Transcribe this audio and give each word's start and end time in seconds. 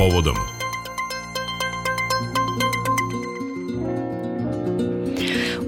povodom. 0.00 0.59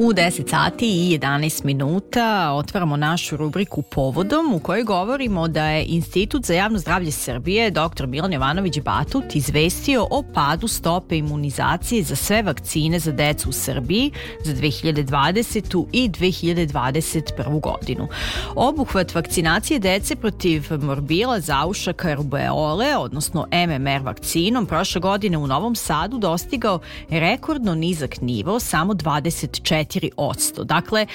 U 0.04 0.12
10 0.12 0.50
sati 0.50 0.86
i 0.86 1.18
11 1.18 1.65
minuta 1.65 2.52
otvaramo 2.52 2.97
našu 2.97 3.36
rubriku 3.36 3.83
Povodom 3.83 4.54
u 4.54 4.58
kojoj 4.58 4.84
govorimo 4.84 5.49
da 5.49 5.67
je 5.67 5.84
Institut 5.84 6.44
za 6.44 6.54
javno 6.54 6.78
zdravlje 6.78 7.10
Srbije 7.10 7.70
dr. 7.70 8.07
Milan 8.07 8.32
Jovanović 8.32 8.80
Batut 8.80 9.34
izvestio 9.34 10.06
o 10.10 10.23
padu 10.34 10.68
stope 10.68 11.18
imunizacije 11.18 12.02
za 12.02 12.16
sve 12.16 12.42
vakcine 12.42 12.98
za 12.98 13.12
decu 13.12 13.48
u 13.48 13.52
Srbiji 13.52 14.10
za 14.45 14.52
2020. 14.54 15.84
i 15.92 16.09
2021. 16.09 17.60
godinu. 17.60 18.09
Obuhvat 18.55 19.14
vakcinacije 19.14 19.78
dece 19.78 20.16
protiv 20.16 20.66
morbila, 20.80 21.41
zaušaka, 21.41 22.14
rubeole, 22.14 22.96
odnosno 22.96 23.46
MMR 23.52 24.02
vakcinom, 24.02 24.66
prošle 24.66 25.00
godine 25.00 25.38
u 25.38 25.46
Novom 25.46 25.74
Sadu 25.77 26.19
dostigao 26.19 26.80
rekordno 27.10 27.74
nizak 27.74 28.20
nivo, 28.20 28.60
samo 28.60 28.95
24 28.95 29.91
4%. 30.01 30.64
Dakle, 30.64 31.06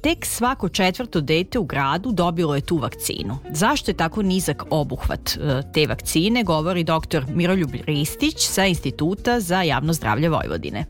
tek 0.00 0.26
svako 0.26 0.68
četvrto 0.68 1.20
dete 1.20 1.58
u 1.58 1.64
gradu 1.64 2.12
dobilo 2.12 2.54
je 2.54 2.60
tu 2.60 2.76
vakcinu. 2.76 3.38
Zašto 3.50 3.90
je 3.90 3.96
tako 3.96 4.22
nizak 4.22 4.62
obuhvat 4.70 5.30
e, 5.36 5.62
te 5.74 5.86
vakcine, 5.86 6.42
govori 6.42 6.84
dr. 6.84 7.24
Miroljub 7.34 7.70
Ristić 7.86 8.36
sa 8.38 8.66
Instituta 8.66 9.40
za 9.40 9.62
javno 9.62 9.92
zdravlje 9.92 10.28
Vojvodine. 10.28 10.84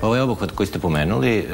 Pa 0.00 0.06
ovaj 0.06 0.20
obuhvat 0.20 0.50
koji 0.50 0.66
ste 0.66 0.78
pomenuli 0.78 1.38
e, 1.38 1.44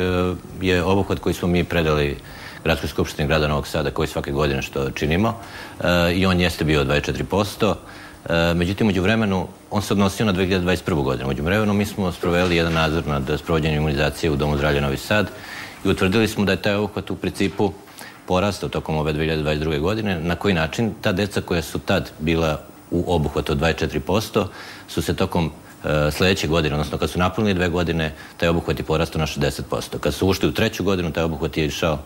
je 0.60 0.82
obuhvat 0.84 1.18
koji 1.18 1.34
smo 1.34 1.48
mi 1.48 1.64
predali 1.64 2.16
Gradskoj 2.64 2.88
skupštini 2.88 3.28
grada 3.28 3.48
Novog 3.48 3.66
Sada 3.66 3.90
koji 3.90 4.08
svake 4.08 4.32
godine 4.32 4.62
što 4.62 4.90
činimo 4.90 5.34
e, 5.80 6.14
i 6.14 6.26
on 6.26 6.40
jeste 6.40 6.64
bio 6.64 6.84
24%. 6.84 7.74
E, 8.28 8.54
međutim, 8.54 8.88
uđu 8.88 9.02
vremenu, 9.02 9.46
on 9.70 9.82
se 9.82 9.94
odnosio 9.94 10.26
na 10.26 10.32
2021. 10.32 11.02
godinu. 11.02 11.30
Uđu 11.30 11.42
vremenu 11.42 11.74
mi 11.74 11.86
smo 11.86 12.12
sproveli 12.12 12.56
jedan 12.56 12.72
nadzor 12.72 13.06
nad 13.06 13.38
sprovođenjem 13.38 13.78
imunizacije 13.78 14.30
u 14.30 14.36
Domu 14.36 14.56
zdravlja 14.56 14.80
Novi 14.80 14.96
Sad 14.96 15.30
i 15.84 15.88
utvrdili 15.88 16.28
smo 16.28 16.44
da 16.44 16.52
je 16.52 16.62
taj 16.62 16.74
obuhvat 16.74 17.10
u 17.10 17.16
principu 17.16 17.72
porastao 18.26 18.68
tokom 18.68 18.96
ove 18.96 19.12
2022. 19.12 19.80
godine. 19.80 20.20
Na 20.20 20.36
koji 20.36 20.54
način? 20.54 20.92
Ta 21.00 21.12
deca 21.12 21.40
koja 21.40 21.62
su 21.62 21.78
tad 21.78 22.10
bila 22.18 22.60
u 22.90 23.14
obuhvatu 23.14 23.52
od 23.52 23.58
24% 23.58 24.46
su 24.88 25.02
se 25.02 25.16
tokom 25.16 25.52
sledeće 26.10 26.48
godine, 26.48 26.74
odnosno 26.74 26.98
kad 26.98 27.10
su 27.10 27.18
napunili 27.18 27.54
dve 27.54 27.68
godine, 27.68 28.12
taj 28.36 28.48
obuhvat 28.48 28.78
je 28.78 28.84
porastao 28.84 29.18
na 29.18 29.26
60%. 29.26 29.98
Kad 30.00 30.14
su 30.14 30.28
ušli 30.28 30.48
u 30.48 30.52
treću 30.52 30.84
godinu, 30.84 31.12
taj 31.12 31.24
obuhvat 31.24 31.56
je 31.56 31.66
išao 31.66 31.98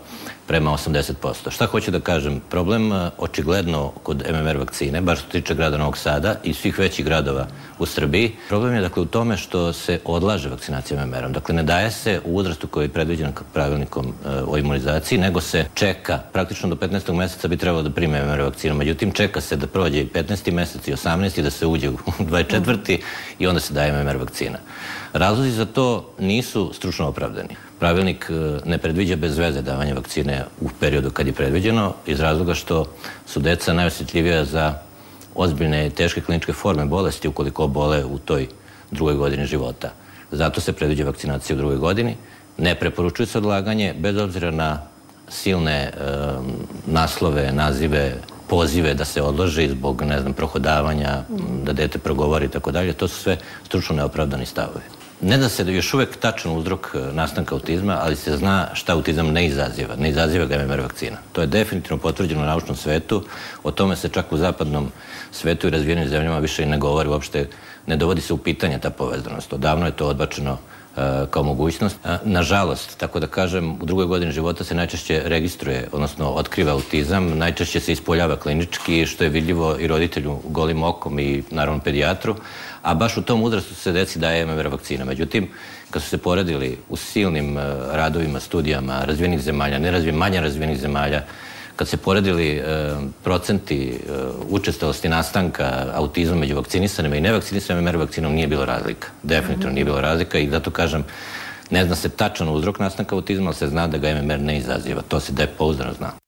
prema 0.47 0.71
80%. 0.71 1.51
Šta 1.51 1.65
hoću 1.65 1.91
da 1.91 1.99
kažem? 1.99 2.41
Problem 2.49 2.93
e, 2.93 3.09
očigledno 3.17 3.91
kod 4.03 4.23
MMR 4.29 4.57
vakcine, 4.57 5.01
baš 5.01 5.19
što 5.19 5.29
tiče 5.29 5.55
grada 5.55 5.77
Novog 5.77 5.97
Sada 5.97 6.35
i 6.43 6.53
svih 6.53 6.79
većih 6.79 7.05
gradova 7.05 7.47
u 7.79 7.85
Srbiji, 7.85 8.35
problem 8.47 8.75
je 8.75 8.81
dakle 8.81 9.01
u 9.01 9.05
tome 9.05 9.37
što 9.37 9.73
se 9.73 9.99
odlaže 10.05 10.49
vakcinacija 10.49 11.05
MMR-om. 11.05 11.33
Dakle, 11.33 11.55
ne 11.55 11.63
daje 11.63 11.91
se 11.91 12.21
u 12.25 12.35
uzrastu 12.35 12.67
koji 12.67 12.85
je 12.85 12.89
predviđen 12.89 13.31
pravilnikom 13.53 14.05
e, 14.05 14.29
o 14.47 14.57
imunizaciji, 14.57 15.19
nego 15.19 15.41
se 15.41 15.65
čeka, 15.73 16.19
praktično 16.33 16.69
do 16.69 16.75
15. 16.75 17.13
meseca 17.13 17.47
bi 17.47 17.57
trebalo 17.57 17.83
da 17.83 17.89
prime 17.89 18.25
MMR 18.25 18.41
vakcinu. 18.41 18.75
Međutim, 18.75 19.11
čeka 19.11 19.41
se 19.41 19.55
da 19.55 19.67
prođe 19.67 20.01
i 20.01 20.07
15. 20.07 20.51
mesec 20.51 20.87
i 20.87 20.93
18. 20.93 21.41
da 21.41 21.49
se 21.49 21.65
uđe 21.65 21.89
u 21.89 21.97
24. 22.19 22.97
i 23.39 23.47
onda 23.47 23.59
se 23.65 23.73
daje 23.73 23.91
MMR 23.91 24.17
vakcina. 24.17 24.57
Razlozi 25.13 25.51
za 25.51 25.65
to 25.65 26.13
nisu 26.19 26.71
stručno 26.73 27.07
opravdani. 27.07 27.55
Pravilnik 27.79 28.29
e, 28.29 28.59
ne 28.65 28.77
predviđa 28.77 29.15
bez 29.15 29.37
veze 29.37 29.61
davanje 29.61 29.93
vakcine 29.93 30.43
u 30.61 30.69
periodu 30.79 31.09
kad 31.09 31.27
je 31.27 31.33
predviđeno 31.33 31.93
iz 32.05 32.19
razloga 32.19 32.53
što 32.53 32.85
su 33.25 33.39
deca 33.39 33.73
najosjetljivija 33.73 34.45
za 34.45 34.73
ozbiljne 35.35 35.89
teške 35.89 36.21
kliničke 36.21 36.53
forme 36.53 36.85
bolesti 36.85 37.27
ukoliko 37.27 37.67
bole 37.67 38.05
u 38.05 38.17
toj 38.19 38.47
drugoj 38.91 39.15
godini 39.15 39.45
života. 39.45 39.91
Zato 40.31 40.61
se 40.61 40.73
predviđa 40.73 41.05
vakcinacija 41.05 41.55
u 41.55 41.57
drugoj 41.57 41.77
godini. 41.77 42.15
Ne 42.57 42.75
preporučuje 42.75 43.27
se 43.27 43.37
odlaganje 43.37 43.93
bez 43.99 44.17
obzira 44.17 44.51
na 44.51 44.81
silne 45.29 45.71
e, 45.71 45.91
naslove, 46.87 47.51
nazive, 47.51 48.15
pozive 48.47 48.93
da 48.93 49.05
se 49.05 49.21
odloži 49.21 49.69
zbog, 49.69 50.01
ne 50.01 50.19
znam, 50.21 50.33
prohodavanja, 50.33 51.23
da 51.63 51.73
dete 51.73 51.99
progovori 51.99 52.45
i 52.45 52.49
tako 52.49 52.71
dalje. 52.71 52.93
To 52.93 53.07
su 53.07 53.15
sve 53.15 53.37
stručno 53.65 53.95
neopravdani 53.95 54.45
stavovi. 54.45 54.85
Ne 55.21 55.37
da 55.37 55.49
se 55.49 55.73
još 55.73 55.93
uvek 55.93 56.17
tačan 56.17 56.57
uzrok 56.57 56.95
e, 56.95 57.13
nastanka 57.13 57.55
autizma, 57.55 57.97
ali 58.01 58.15
se 58.15 58.37
zna 58.37 58.67
šta 58.73 58.93
autizam 58.93 59.31
ne 59.31 59.45
izaziva. 59.45 59.95
Ne 59.95 60.09
izaziva 60.09 60.45
ga 60.45 60.57
MMR 60.57 60.81
vakcina. 60.81 61.17
To 61.31 61.41
je 61.41 61.47
definitivno 61.47 61.97
potvrđeno 61.97 62.41
u 62.41 62.45
naučnom 62.45 62.77
svetu. 62.77 63.23
O 63.63 63.71
tome 63.71 63.95
se 63.95 64.09
čak 64.09 64.31
u 64.31 64.37
zapadnom 64.37 64.91
svetu 65.31 65.67
i 65.67 65.69
razvijenim 65.69 66.09
zemljama 66.09 66.39
više 66.39 66.63
i 66.63 66.65
ne 66.65 66.77
govori. 66.77 67.09
Uopšte 67.09 67.47
ne 67.87 67.97
dovodi 67.97 68.21
se 68.21 68.33
u 68.33 68.37
pitanje 68.37 68.79
ta 68.79 68.89
povezanost. 68.89 69.53
Odavno 69.53 69.85
je 69.85 69.91
to 69.91 70.07
odbačeno 70.07 70.57
E, 70.97 71.25
kao 71.29 71.43
mogućnost. 71.43 71.97
E, 72.05 72.17
nažalost, 72.23 72.97
tako 72.97 73.19
da 73.19 73.27
kažem, 73.27 73.71
u 73.81 73.85
drugoj 73.85 74.05
godini 74.05 74.31
života 74.31 74.63
se 74.63 74.75
najčešće 74.75 75.21
registruje, 75.25 75.87
odnosno 75.91 76.29
otkriva 76.29 76.71
autizam, 76.71 77.37
najčešće 77.37 77.79
se 77.79 77.91
ispoljava 77.91 78.35
klinički, 78.35 79.05
što 79.05 79.23
je 79.23 79.29
vidljivo 79.29 79.75
i 79.79 79.87
roditelju 79.87 80.39
golim 80.43 80.83
okom 80.83 81.19
i 81.19 81.43
naravno 81.51 81.79
pedijatru, 81.79 82.35
a 82.81 82.93
baš 82.93 83.17
u 83.17 83.21
tom 83.21 83.43
uzrastu 83.43 83.75
se 83.75 83.91
deci 83.91 84.19
daje 84.19 84.45
MMR 84.45 84.67
vakcina. 84.67 85.05
Međutim, 85.05 85.49
kad 85.91 86.01
su 86.01 86.09
se 86.09 86.17
poredili 86.17 86.77
u 86.89 86.95
silnim 86.95 87.57
e, 87.57 87.61
radovima, 87.91 88.39
studijama 88.39 89.03
razvijenih 89.05 89.41
zemalja, 89.41 89.79
nerazvijenih, 89.79 90.19
manje 90.19 90.41
razvijenih 90.41 90.79
zemalja, 90.79 91.23
kad 91.75 91.87
se 91.87 91.97
poredili 91.97 92.47
e, 92.47 92.61
procenti 93.23 93.89
e, 93.89 94.11
učestalosti 94.49 95.09
nastanka 95.09 95.85
autizma 95.93 96.35
među 96.35 96.55
vakcinisanima 96.55 97.15
i 97.15 97.21
nevakcinisanima, 97.21 97.91
MR 97.91 97.97
vakcinom 97.97 98.33
nije 98.33 98.47
bilo 98.47 98.65
razlika. 98.65 99.07
Definitivno 99.23 99.73
nije 99.73 99.85
bilo 99.85 100.01
razlika 100.01 100.37
i 100.37 100.49
zato 100.49 100.71
kažem, 100.71 101.03
ne 101.69 101.85
zna 101.85 101.95
se 101.95 102.09
tačan 102.09 102.49
uzrok 102.49 102.79
nastanka 102.79 103.15
autizma, 103.15 103.45
ali 103.45 103.55
se 103.55 103.67
zna 103.67 103.87
da 103.87 103.97
ga 103.97 104.21
MMR 104.21 104.39
ne 104.39 104.57
izaziva. 104.57 105.01
To 105.01 105.19
se 105.19 105.31
da 105.31 105.47
pouzdano 105.57 105.93
zna. 105.93 106.24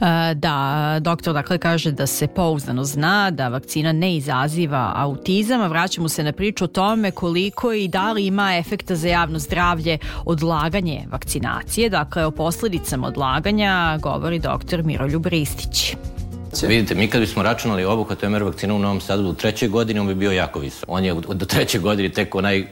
E, 0.00 0.34
da, 0.34 0.98
doktor 1.00 1.34
dakle 1.34 1.58
kaže 1.58 1.92
da 1.92 2.06
se 2.06 2.26
pouzdano 2.26 2.84
zna 2.84 3.30
da 3.30 3.48
vakcina 3.48 3.92
ne 3.92 4.16
izaziva 4.16 4.92
autizam, 4.96 5.60
a 5.60 5.66
vraćamo 5.66 6.08
se 6.08 6.24
na 6.24 6.32
priču 6.32 6.64
o 6.64 6.68
tome 6.68 7.10
koliko 7.10 7.72
i 7.72 7.88
da 7.88 8.12
li 8.12 8.26
ima 8.26 8.56
efekta 8.56 8.94
za 8.94 9.08
javno 9.08 9.38
zdravlje 9.38 9.98
odlaganje 10.24 11.06
vakcinacije. 11.10 11.90
Dakle, 11.90 12.24
o 12.24 12.30
posledicama 12.30 13.06
odlaganja 13.06 13.98
govori 14.02 14.38
doktor 14.38 14.82
Miroljub 14.82 15.26
Ristić. 15.26 15.96
Vidite, 16.62 16.94
mi 16.94 17.08
kad 17.08 17.20
bismo 17.20 17.42
računali 17.42 17.84
obuhvat 17.84 18.22
MR 18.22 18.42
vakcina 18.42 18.74
u 18.74 18.78
Novom 18.78 19.00
Sadu 19.00 19.28
u 19.28 19.34
trećoj 19.34 19.68
godini, 19.68 20.00
on 20.00 20.06
bi 20.06 20.14
bio 20.14 20.32
jako 20.32 20.58
visok. 20.58 20.88
On 20.88 21.04
je 21.04 21.14
do 21.14 21.46
treće 21.46 21.78
godine 21.78 22.08
tek 22.08 22.34
onaj 22.34 22.66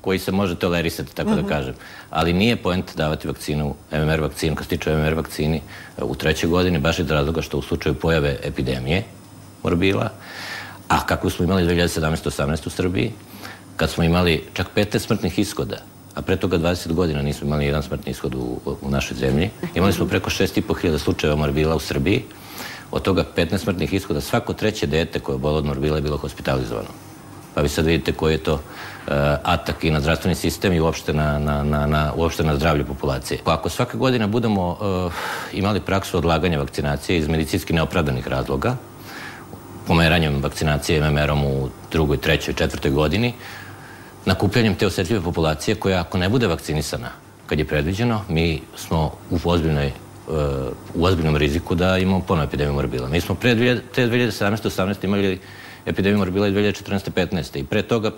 koji 0.00 0.18
se 0.18 0.32
može 0.32 0.54
tolerisati, 0.54 1.14
tako 1.14 1.30
da 1.30 1.40
mhm. 1.40 1.48
kažem. 1.48 1.74
Ali 2.10 2.32
nije 2.32 2.56
point 2.56 2.96
davati 2.96 3.28
vakcinu, 3.28 3.74
MMR 3.92 4.20
vakcinu, 4.20 4.54
kad 4.54 4.64
se 4.64 4.76
tiče 4.76 4.96
MMR 4.96 5.14
vakcini, 5.14 5.60
u 6.02 6.14
trećoj 6.14 6.50
godini, 6.50 6.78
baš 6.78 6.98
iz 6.98 7.10
razloga 7.10 7.42
što 7.42 7.58
u 7.58 7.62
slučaju 7.62 7.94
pojave 7.94 8.36
epidemije 8.42 9.04
morbila, 9.62 10.10
a 10.88 11.06
kako 11.06 11.30
smo 11.30 11.44
imali 11.44 11.62
2017-18 11.62 12.66
u 12.66 12.70
Srbiji, 12.70 13.12
kad 13.76 13.90
smo 13.90 14.04
imali 14.04 14.44
čak 14.52 14.66
15 14.76 14.98
smrtnih 14.98 15.38
ishoda, 15.38 15.76
a 16.14 16.22
pre 16.22 16.36
toga 16.36 16.58
20 16.58 16.92
godina 16.92 17.22
nismo 17.22 17.46
imali 17.46 17.66
jedan 17.66 17.82
smrtni 17.82 18.12
ishod 18.12 18.34
u, 18.34 18.60
u 18.82 18.90
našoj 18.90 19.16
zemlji. 19.16 19.50
Imali 19.74 19.92
smo 19.92 20.06
preko 20.06 20.30
6.500 20.30 20.98
slučajeva 20.98 21.36
morbila 21.36 21.76
u 21.76 21.80
Srbiji, 21.80 22.24
od 22.90 23.02
toga 23.02 23.24
15 23.36 23.58
smrtnih 23.58 23.92
ishoda, 23.92 24.20
svako 24.20 24.52
treće 24.52 24.86
dete 24.86 25.20
koje 25.20 25.34
je 25.34 25.38
bolo 25.38 25.58
od 25.58 25.64
morbila 25.64 25.96
je 25.96 26.02
bilo 26.02 26.16
hospitalizovano. 26.16 27.07
Pa 27.58 27.62
vi 27.62 27.68
sad 27.68 27.86
vidite 27.86 28.12
koji 28.12 28.34
je 28.34 28.38
to 28.38 28.54
uh, 28.54 28.60
atak 29.42 29.84
i 29.84 29.90
na 29.90 30.00
zdravstveni 30.00 30.34
sistem 30.34 30.72
i 30.72 30.80
uopšte 30.80 31.12
na, 31.12 31.38
na, 31.38 31.64
na, 31.64 31.86
na, 31.86 32.12
uopšte 32.16 32.44
na 32.44 32.54
zdravlje 32.56 32.84
populacije. 32.84 33.40
Pa 33.44 33.54
ako 33.54 33.68
svake 33.68 33.96
godine 33.98 34.26
budemo 34.26 34.70
uh, 34.70 35.12
imali 35.52 35.80
praksu 35.80 36.18
odlaganja 36.18 36.58
vakcinacije 36.58 37.18
iz 37.18 37.28
medicinski 37.28 37.72
neopravdanih 37.72 38.28
razloga, 38.28 38.76
pomeranjem 39.86 40.42
vakcinacije 40.42 41.10
MMR-om 41.10 41.44
u 41.44 41.68
drugoj, 41.90 42.16
trećoj, 42.16 42.54
četvrtoj 42.54 42.90
godini, 42.90 43.34
nakupljanjem 44.24 44.74
te 44.74 44.86
osetljive 44.86 45.20
populacije 45.20 45.74
koja 45.74 46.00
ako 46.00 46.18
ne 46.18 46.28
bude 46.28 46.46
vakcinisana 46.46 47.10
kad 47.46 47.58
je 47.58 47.64
predviđeno, 47.64 48.22
mi 48.28 48.62
smo 48.76 49.12
u 49.30 49.38
ozbiljnoj 49.44 49.92
u 50.94 51.04
ozbiljnom 51.04 51.36
riziku 51.36 51.74
da 51.74 51.98
imamo 51.98 52.20
ponovo 52.20 52.44
epidemiju 52.44 52.74
morbila. 52.74 53.08
Mi 53.08 53.20
smo 53.20 53.34
pre 53.34 53.80
te 53.94 54.06
2017-18 54.06 55.04
imali 55.04 55.40
epidemija 55.86 56.18
morbila 56.18 56.46
je 56.46 56.52
2014. 56.52 57.10
15. 57.10 57.58
I 57.58 57.64
pre 57.64 57.82
toga, 57.82 58.10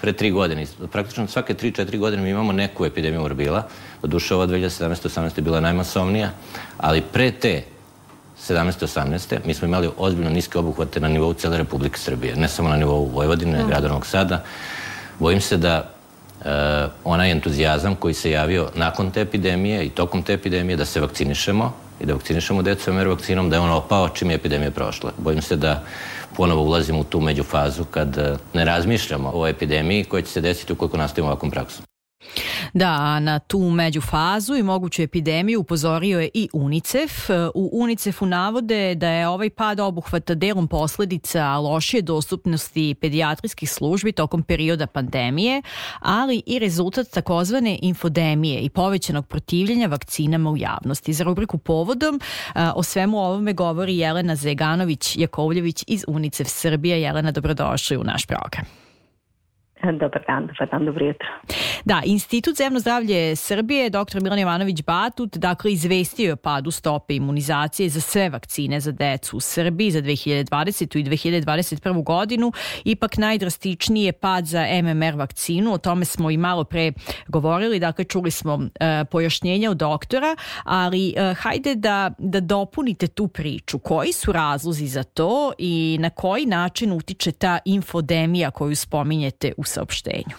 pre 0.00 0.12
tri 0.12 0.30
godine, 0.30 0.66
praktično 0.92 1.26
svake 1.26 1.54
tri, 1.54 1.72
četiri 1.72 1.98
godine 1.98 2.22
mi 2.22 2.30
imamo 2.30 2.52
neku 2.52 2.84
epidemiju 2.84 3.20
morbila. 3.20 3.68
duše 4.02 4.34
ova 4.34 4.46
2017. 4.46 5.08
18. 5.08 5.30
je 5.36 5.42
bila 5.42 5.60
najmasovnija, 5.60 6.30
ali 6.78 7.02
pre 7.12 7.30
te 7.30 7.62
17. 8.48 8.86
18. 8.86 9.38
mi 9.46 9.54
smo 9.54 9.68
imali 9.68 9.90
ozbiljno 9.96 10.30
niske 10.30 10.58
obuhvate 10.58 11.00
na 11.00 11.08
nivou 11.08 11.34
cele 11.34 11.58
Republike 11.58 11.98
Srbije, 11.98 12.36
ne 12.36 12.48
samo 12.48 12.68
na 12.68 12.76
nivou 12.76 13.04
Vojvodine, 13.04 13.64
mm. 13.64 13.68
grada 13.68 13.88
Novog 13.88 14.06
Sada. 14.06 14.44
Bojim 15.18 15.40
se 15.40 15.56
da 15.56 15.93
uh, 16.44 16.50
onaj 17.04 17.30
entuzijazam 17.30 17.94
koji 17.94 18.14
se 18.14 18.30
javio 18.30 18.70
nakon 18.74 19.10
te 19.10 19.20
epidemije 19.20 19.84
i 19.84 19.90
tokom 19.90 20.22
te 20.22 20.32
epidemije 20.32 20.76
da 20.76 20.84
se 20.84 21.00
vakcinišemo, 21.00 21.72
i 22.00 22.06
da 22.06 22.12
vakcinišemo 22.12 22.62
decu 22.62 22.92
MR 22.92 23.08
vakcinom, 23.08 23.50
da 23.50 23.56
je 23.56 23.60
on 23.60 23.70
opao 23.70 24.08
čim 24.08 24.30
je 24.30 24.34
epidemija 24.34 24.70
prošla. 24.70 25.12
Bojim 25.18 25.42
se 25.42 25.56
da 25.56 25.82
ponovo 26.36 26.62
ulazimo 26.62 27.00
u 27.00 27.04
tu 27.04 27.20
međufazu 27.20 27.84
kad 27.84 28.18
e, 28.18 28.36
ne 28.54 28.64
razmišljamo 28.64 29.30
o 29.34 29.46
epidemiji 29.46 30.04
koja 30.04 30.22
će 30.22 30.30
se 30.30 30.40
desiti 30.40 30.72
ukoliko 30.72 30.96
nastavimo 30.96 31.30
ovakvom 31.30 31.50
praksom. 31.50 31.84
Da, 32.74 33.20
na 33.20 33.38
tu 33.38 33.58
međufazu 33.58 34.54
i 34.54 34.62
moguću 34.62 35.02
epidemiju 35.02 35.60
upozorio 35.60 36.20
je 36.20 36.28
i 36.34 36.48
UNICEF. 36.52 37.30
U 37.54 37.70
UNICEF-u 37.72 38.26
navode 38.26 38.94
da 38.94 39.08
je 39.08 39.28
ovaj 39.28 39.50
pad 39.50 39.80
obuhvata 39.80 40.34
delom 40.34 40.68
posledica 40.68 41.56
lošije 41.58 42.02
dostupnosti 42.02 42.94
pedijatrijskih 43.00 43.70
službi 43.70 44.12
tokom 44.12 44.42
perioda 44.42 44.86
pandemije, 44.86 45.62
ali 46.00 46.42
i 46.46 46.58
rezultat 46.58 47.06
takozvane 47.10 47.78
infodemije 47.82 48.60
i 48.60 48.68
povećanog 48.68 49.26
protivljenja 49.26 49.86
vakcinama 49.86 50.50
u 50.50 50.56
javnosti. 50.56 51.12
Za 51.12 51.24
rubriku 51.24 51.58
Povodom 51.58 52.20
o 52.74 52.82
svemu 52.82 53.18
ovome 53.18 53.52
govori 53.52 53.98
Jelena 53.98 54.36
Zeganović-Jakovljević 54.36 55.84
iz 55.86 56.04
UNICEF 56.08 56.48
Srbije. 56.48 57.02
Jelena, 57.02 57.30
dobrodošli 57.30 57.96
u 57.96 58.04
naš 58.04 58.26
program. 58.26 58.83
Dobar 60.00 60.22
dan, 60.28 60.46
dobar 60.46 60.68
dan, 60.70 60.84
dobro 60.84 61.06
jutro. 61.06 61.28
Da, 61.84 62.02
Institut 62.04 62.56
za 62.56 62.64
javno 62.64 62.80
zdravlje 62.80 63.36
Srbije, 63.36 63.90
dr. 63.90 64.22
Milan 64.22 64.38
Jovanović 64.38 64.82
Batut, 64.82 65.36
dakle, 65.36 65.72
izvestio 65.72 66.28
je 66.28 66.36
padu 66.36 66.70
stope 66.70 67.14
imunizacije 67.14 67.88
za 67.88 68.00
sve 68.00 68.28
vakcine 68.30 68.80
za 68.80 68.92
decu 68.92 69.36
u 69.36 69.40
Srbiji 69.40 69.90
za 69.90 70.02
2020. 70.02 70.98
i 70.98 71.04
2021. 71.04 72.04
godinu. 72.04 72.52
Ipak 72.84 73.16
najdrastičniji 73.16 74.04
je 74.04 74.12
pad 74.12 74.46
za 74.46 74.66
MMR 74.82 75.14
vakcinu, 75.16 75.72
o 75.72 75.78
tome 75.78 76.04
smo 76.04 76.30
i 76.30 76.36
malo 76.36 76.64
pre 76.64 76.92
govorili, 77.28 77.80
dakle, 77.80 78.04
čuli 78.04 78.30
smo 78.30 78.60
e, 78.80 79.04
pojašnjenja 79.04 79.70
od 79.70 79.76
doktora, 79.76 80.36
ali 80.64 81.14
e, 81.16 81.34
hajde 81.34 81.74
da, 81.74 82.10
da 82.18 82.40
dopunite 82.40 83.06
tu 83.06 83.28
priču. 83.28 83.78
Koji 83.78 84.12
su 84.12 84.32
razlozi 84.32 84.86
za 84.86 85.02
to 85.02 85.52
i 85.58 85.96
na 86.00 86.10
koji 86.10 86.46
način 86.46 86.92
utiče 86.92 87.32
ta 87.32 87.58
infodemija 87.64 88.50
koju 88.50 88.76
spominjete 88.76 89.52
u 89.56 89.64
saopštenju? 89.74 90.36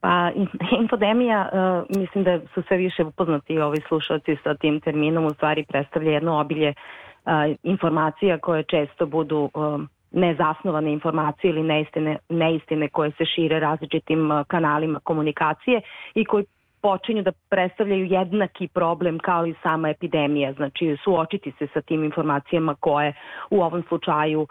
Pa, 0.00 0.30
infodemija, 0.82 1.48
uh, 1.52 1.96
mislim 1.96 2.24
da 2.24 2.40
su 2.54 2.62
sve 2.68 2.76
više 2.76 3.04
upoznati 3.04 3.58
ovi 3.58 3.80
slušalci 3.88 4.36
sa 4.44 4.54
tim 4.54 4.80
terminom, 4.80 5.26
u 5.26 5.30
stvari 5.30 5.64
predstavlja 5.68 6.12
jedno 6.12 6.40
obilje 6.40 6.74
uh, 6.74 7.32
informacija 7.62 8.38
koje 8.38 8.62
često 8.62 9.06
budu 9.06 9.50
uh, 9.54 9.80
nezasnovane 10.10 10.92
informacije 10.92 11.50
ili 11.50 11.62
neistine, 11.62 12.18
neistine 12.28 12.88
koje 12.88 13.10
se 13.10 13.24
šire 13.24 13.60
različitim 13.60 14.30
kanalima 14.46 15.00
komunikacije 15.00 15.80
i 16.14 16.24
koji 16.24 16.44
počinju 16.86 17.22
da 17.22 17.32
predstavljaju 17.50 18.04
jednaki 18.06 18.68
problem 18.68 19.18
kao 19.18 19.46
i 19.46 19.54
sama 19.62 19.88
epidemija, 19.90 20.52
znači 20.52 20.96
suočiti 21.04 21.52
se 21.58 21.66
sa 21.74 21.80
tim 21.80 22.04
informacijama 22.04 22.74
koje 22.80 23.12
u 23.50 23.62
ovom 23.62 23.82
slučaju 23.88 24.40
uh, 24.40 24.48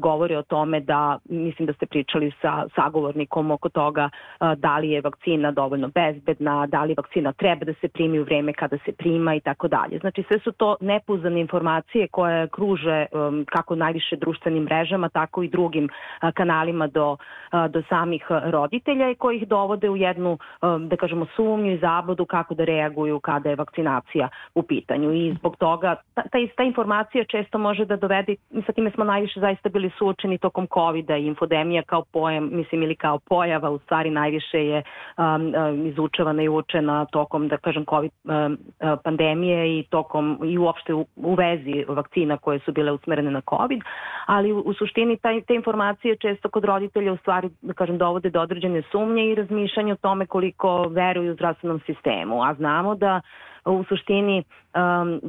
govore 0.00 0.38
o 0.38 0.42
tome 0.42 0.80
da, 0.80 1.18
mislim 1.24 1.66
da 1.66 1.72
ste 1.72 1.86
pričali 1.86 2.32
sa 2.42 2.52
sagovornikom 2.76 3.50
oko 3.50 3.68
toga 3.68 4.04
uh, 4.10 4.52
da 4.56 4.78
li 4.78 4.90
je 4.90 5.00
vakcina 5.00 5.50
dovoljno 5.50 5.88
bezbedna, 5.88 6.66
da 6.66 6.84
li 6.84 6.94
vakcina 6.96 7.32
treba 7.32 7.64
da 7.64 7.74
se 7.80 7.88
primi 7.88 8.20
u 8.20 8.24
vreme 8.24 8.52
kada 8.52 8.78
se 8.84 8.92
prima 8.92 9.34
i 9.34 9.40
tako 9.40 9.68
dalje. 9.68 9.98
Znači 9.98 10.24
sve 10.28 10.38
su 10.38 10.52
to 10.52 10.76
nepouzdane 10.80 11.40
informacije 11.40 12.08
koje 12.08 12.48
kruže 12.48 13.06
um, 13.12 13.44
kako 13.48 13.74
najviše 13.74 14.16
društvenim 14.16 14.62
mrežama, 14.62 15.08
tako 15.08 15.42
i 15.42 15.48
drugim 15.48 15.84
uh, 15.84 16.30
kanalima 16.34 16.86
do, 16.86 17.12
uh, 17.12 17.70
do 17.70 17.82
samih 17.88 18.24
roditelja 18.30 19.10
i 19.10 19.14
koji 19.14 19.36
ih 19.36 19.48
dovode 19.48 19.90
u 19.90 19.96
jednu, 19.96 20.38
um, 20.62 20.88
da 20.88 20.96
kažemo, 20.96 21.26
sumnju 21.36 21.73
i 21.74 21.78
zabludu 21.78 22.24
kako 22.24 22.54
da 22.54 22.64
reaguju 22.64 23.20
kada 23.20 23.50
je 23.50 23.56
vakcinacija 23.56 24.28
u 24.54 24.62
pitanju. 24.62 25.12
I 25.12 25.34
zbog 25.38 25.56
toga 25.56 25.96
ta, 26.14 26.22
ta, 26.22 26.38
ta 26.56 26.62
informacija 26.62 27.24
često 27.24 27.58
može 27.58 27.84
da 27.84 27.96
dovede, 27.96 28.36
sa 28.66 28.72
time 28.72 28.90
smo 28.90 29.04
najviše 29.04 29.40
zaista 29.40 29.68
bili 29.68 29.90
suočeni 29.98 30.38
tokom 30.38 30.66
covid 30.74 31.10
i 31.10 31.26
infodemija 31.26 31.82
kao 31.82 32.02
pojam, 32.12 32.48
mislim 32.52 32.82
ili 32.82 32.96
kao 32.96 33.18
pojava 33.18 33.70
u 33.70 33.78
stvari 33.78 34.10
najviše 34.10 34.58
je 34.66 34.82
um, 35.18 35.24
um, 35.24 35.86
izučavana 35.86 36.42
i 36.42 36.48
učena 36.48 37.04
tokom 37.04 37.48
da 37.48 37.56
kažem 37.56 37.84
covid 37.90 38.10
um, 38.24 38.52
uh, 38.52 38.98
pandemije 39.04 39.78
i 39.78 39.82
tokom 39.90 40.40
i 40.44 40.58
uopšte 40.58 40.94
u, 40.94 41.06
u 41.16 41.34
vezi 41.34 41.84
vakcina 41.88 42.36
koje 42.36 42.58
su 42.58 42.72
bile 42.72 42.92
usmerene 42.92 43.30
na 43.30 43.40
covid, 43.50 43.80
ali 44.26 44.52
u, 44.52 44.58
u 44.58 44.74
suštini 44.74 45.16
taj, 45.16 45.40
te 45.40 45.54
informacije 45.54 46.16
često 46.16 46.48
kod 46.48 46.64
roditelja 46.64 47.12
u 47.12 47.16
stvari 47.16 47.48
da 47.62 47.72
kažem 47.72 47.98
dovode 47.98 48.30
do 48.30 48.40
određene 48.40 48.82
sumnje 48.90 49.26
i 49.26 49.34
razmišljanja 49.34 49.92
o 49.92 49.96
tome 49.96 50.26
koliko 50.26 50.88
veruju 50.88 51.34
zdravstveno 51.34 51.63
zdravstvenom 51.64 51.80
sistemu, 51.86 52.42
a 52.44 52.54
znamo 52.54 52.94
da 52.94 53.20
u 53.64 53.84
suštini 53.88 54.44
um, 54.74 55.20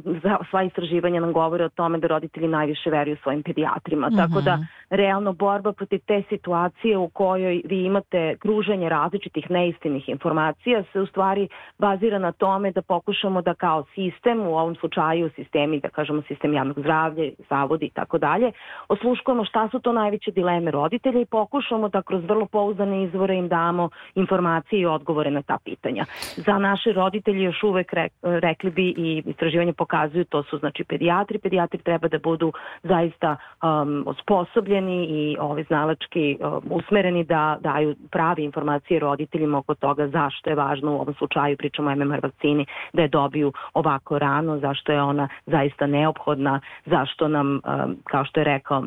sva 0.50 0.62
istraživanja 0.62 1.20
nam 1.20 1.32
govore 1.32 1.64
o 1.64 1.68
tome 1.68 1.98
da 1.98 2.06
roditelji 2.06 2.48
najviše 2.48 2.90
veruju 2.90 3.16
svojim 3.22 3.42
pedijatrima. 3.42 4.08
Mm 4.08 4.10
-hmm. 4.10 4.28
Tako 4.28 4.40
da 4.40 4.58
realno 4.90 5.32
borba 5.32 5.72
protiv 5.72 6.00
te 6.06 6.22
situacije 6.28 6.98
u 6.98 7.08
kojoj 7.08 7.62
vi 7.64 7.84
imate 7.84 8.36
kruženje 8.36 8.88
različitih 8.88 9.50
neistinih 9.50 10.08
informacija 10.08 10.82
se 10.92 11.00
u 11.00 11.06
stvari 11.06 11.48
bazira 11.78 12.18
na 12.18 12.32
tome 12.32 12.72
da 12.72 12.82
pokušamo 12.82 13.42
da 13.42 13.54
kao 13.54 13.84
sistem, 13.94 14.40
u 14.40 14.58
ovom 14.58 14.74
slučaju 14.74 15.30
sistemi, 15.34 15.80
da 15.80 15.88
kažemo 15.88 16.22
sistem 16.22 16.54
javnog 16.54 16.80
zdravlja, 16.80 17.30
zavodi 17.50 17.86
i 17.86 17.90
tako 17.90 18.18
dalje, 18.18 18.52
osluškujemo 18.88 19.44
šta 19.44 19.68
su 19.68 19.80
to 19.80 19.92
najveće 19.92 20.30
dileme 20.30 20.70
roditelja 20.70 21.20
i 21.20 21.26
pokušamo 21.26 21.88
da 21.88 22.02
kroz 22.02 22.24
vrlo 22.24 22.46
pouzdane 22.46 23.04
izvore 23.04 23.36
im 23.36 23.48
damo 23.48 23.88
informacije 24.14 24.80
i 24.80 24.86
odgovore 24.86 25.30
na 25.30 25.42
ta 25.42 25.58
pitanja. 25.64 26.04
Za 26.36 26.58
naše 26.58 26.92
roditelje 26.92 27.42
još 27.42 27.62
uvek 27.62 27.92
rekli 28.26 28.70
bi 28.70 28.94
i 28.96 29.22
istraživanje 29.26 29.72
pokazuju, 29.72 30.24
to 30.24 30.42
su 30.42 30.58
znači 30.58 30.84
pedijatri, 30.84 31.38
pedijatri 31.38 31.78
treba 31.78 32.08
da 32.08 32.18
budu 32.18 32.52
zaista 32.82 33.36
um, 33.62 34.04
osposobljeni 34.06 35.04
i 35.04 35.36
ovi 35.40 35.62
znalački 35.62 36.38
um, 36.40 36.62
usmereni 36.70 37.24
da 37.24 37.58
daju 37.60 37.94
prave 38.10 38.42
informacije 38.42 39.00
roditeljima 39.00 39.58
oko 39.58 39.74
toga 39.74 40.08
zašto 40.08 40.50
je 40.50 40.56
važno 40.56 40.92
u 40.92 41.00
ovom 41.00 41.14
slučaju, 41.14 41.56
pričamo 41.56 41.90
o 41.90 41.94
MMR 41.94 42.20
vakcini, 42.22 42.66
da 42.92 43.02
je 43.02 43.08
dobiju 43.08 43.52
ovako 43.74 44.18
rano, 44.18 44.58
zašto 44.58 44.92
je 44.92 45.02
ona 45.02 45.28
zaista 45.46 45.86
neophodna, 45.86 46.60
zašto 46.86 47.28
nam, 47.28 47.60
um, 47.64 47.96
kao 48.04 48.24
što 48.24 48.40
je 48.40 48.44
rekao 48.44 48.84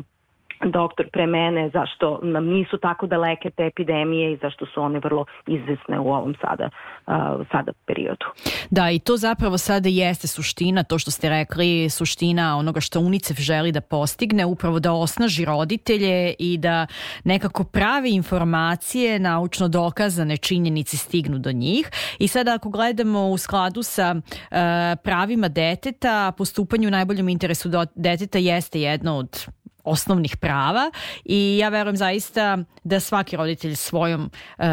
doktor 0.64 1.08
pre 1.12 1.26
mene, 1.26 1.70
zašto 1.72 2.20
nam 2.22 2.46
nisu 2.46 2.78
tako 2.78 3.06
daleke 3.06 3.50
te 3.50 3.66
epidemije 3.66 4.32
i 4.32 4.38
zašto 4.42 4.66
su 4.66 4.82
one 4.82 4.98
vrlo 4.98 5.24
izvesne 5.46 5.98
u 5.98 6.12
ovom 6.12 6.34
sada, 6.40 6.70
uh, 7.06 7.46
sada 7.52 7.72
periodu. 7.86 8.26
Da, 8.70 8.90
i 8.90 8.98
to 8.98 9.16
zapravo 9.16 9.58
sada 9.58 9.88
jeste 9.88 10.26
suština, 10.26 10.82
to 10.82 10.98
što 10.98 11.10
ste 11.10 11.28
rekli, 11.28 11.90
suština 11.90 12.56
onoga 12.56 12.80
što 12.80 13.00
UNICEF 13.00 13.38
želi 13.38 13.72
da 13.72 13.80
postigne, 13.80 14.44
upravo 14.44 14.80
da 14.80 14.92
osnaži 14.92 15.44
roditelje 15.44 16.34
i 16.38 16.58
da 16.58 16.86
nekako 17.24 17.64
pravi 17.64 18.10
informacije, 18.10 19.18
naučno 19.18 19.68
dokazane 19.68 20.36
činjenici 20.36 20.96
stignu 20.96 21.38
do 21.38 21.52
njih. 21.52 21.90
I 22.18 22.28
sada 22.28 22.54
ako 22.54 22.68
gledamo 22.68 23.28
u 23.28 23.38
skladu 23.38 23.82
sa 23.82 24.14
uh, 24.16 24.56
pravima 25.04 25.48
deteta, 25.48 26.32
postupanju 26.38 26.88
u 26.88 26.90
najboljem 26.90 27.28
interesu 27.28 27.68
deteta 27.94 28.38
jeste 28.38 28.80
jedno 28.80 29.16
od 29.16 29.46
osnovnih 29.84 30.36
prava 30.36 30.90
i 31.24 31.58
ja 31.58 31.68
verujem 31.68 31.96
zaista 31.96 32.58
da 32.84 33.00
svaki 33.00 33.36
roditelj 33.36 33.74
svojom 33.74 34.22
uh, 34.22 34.64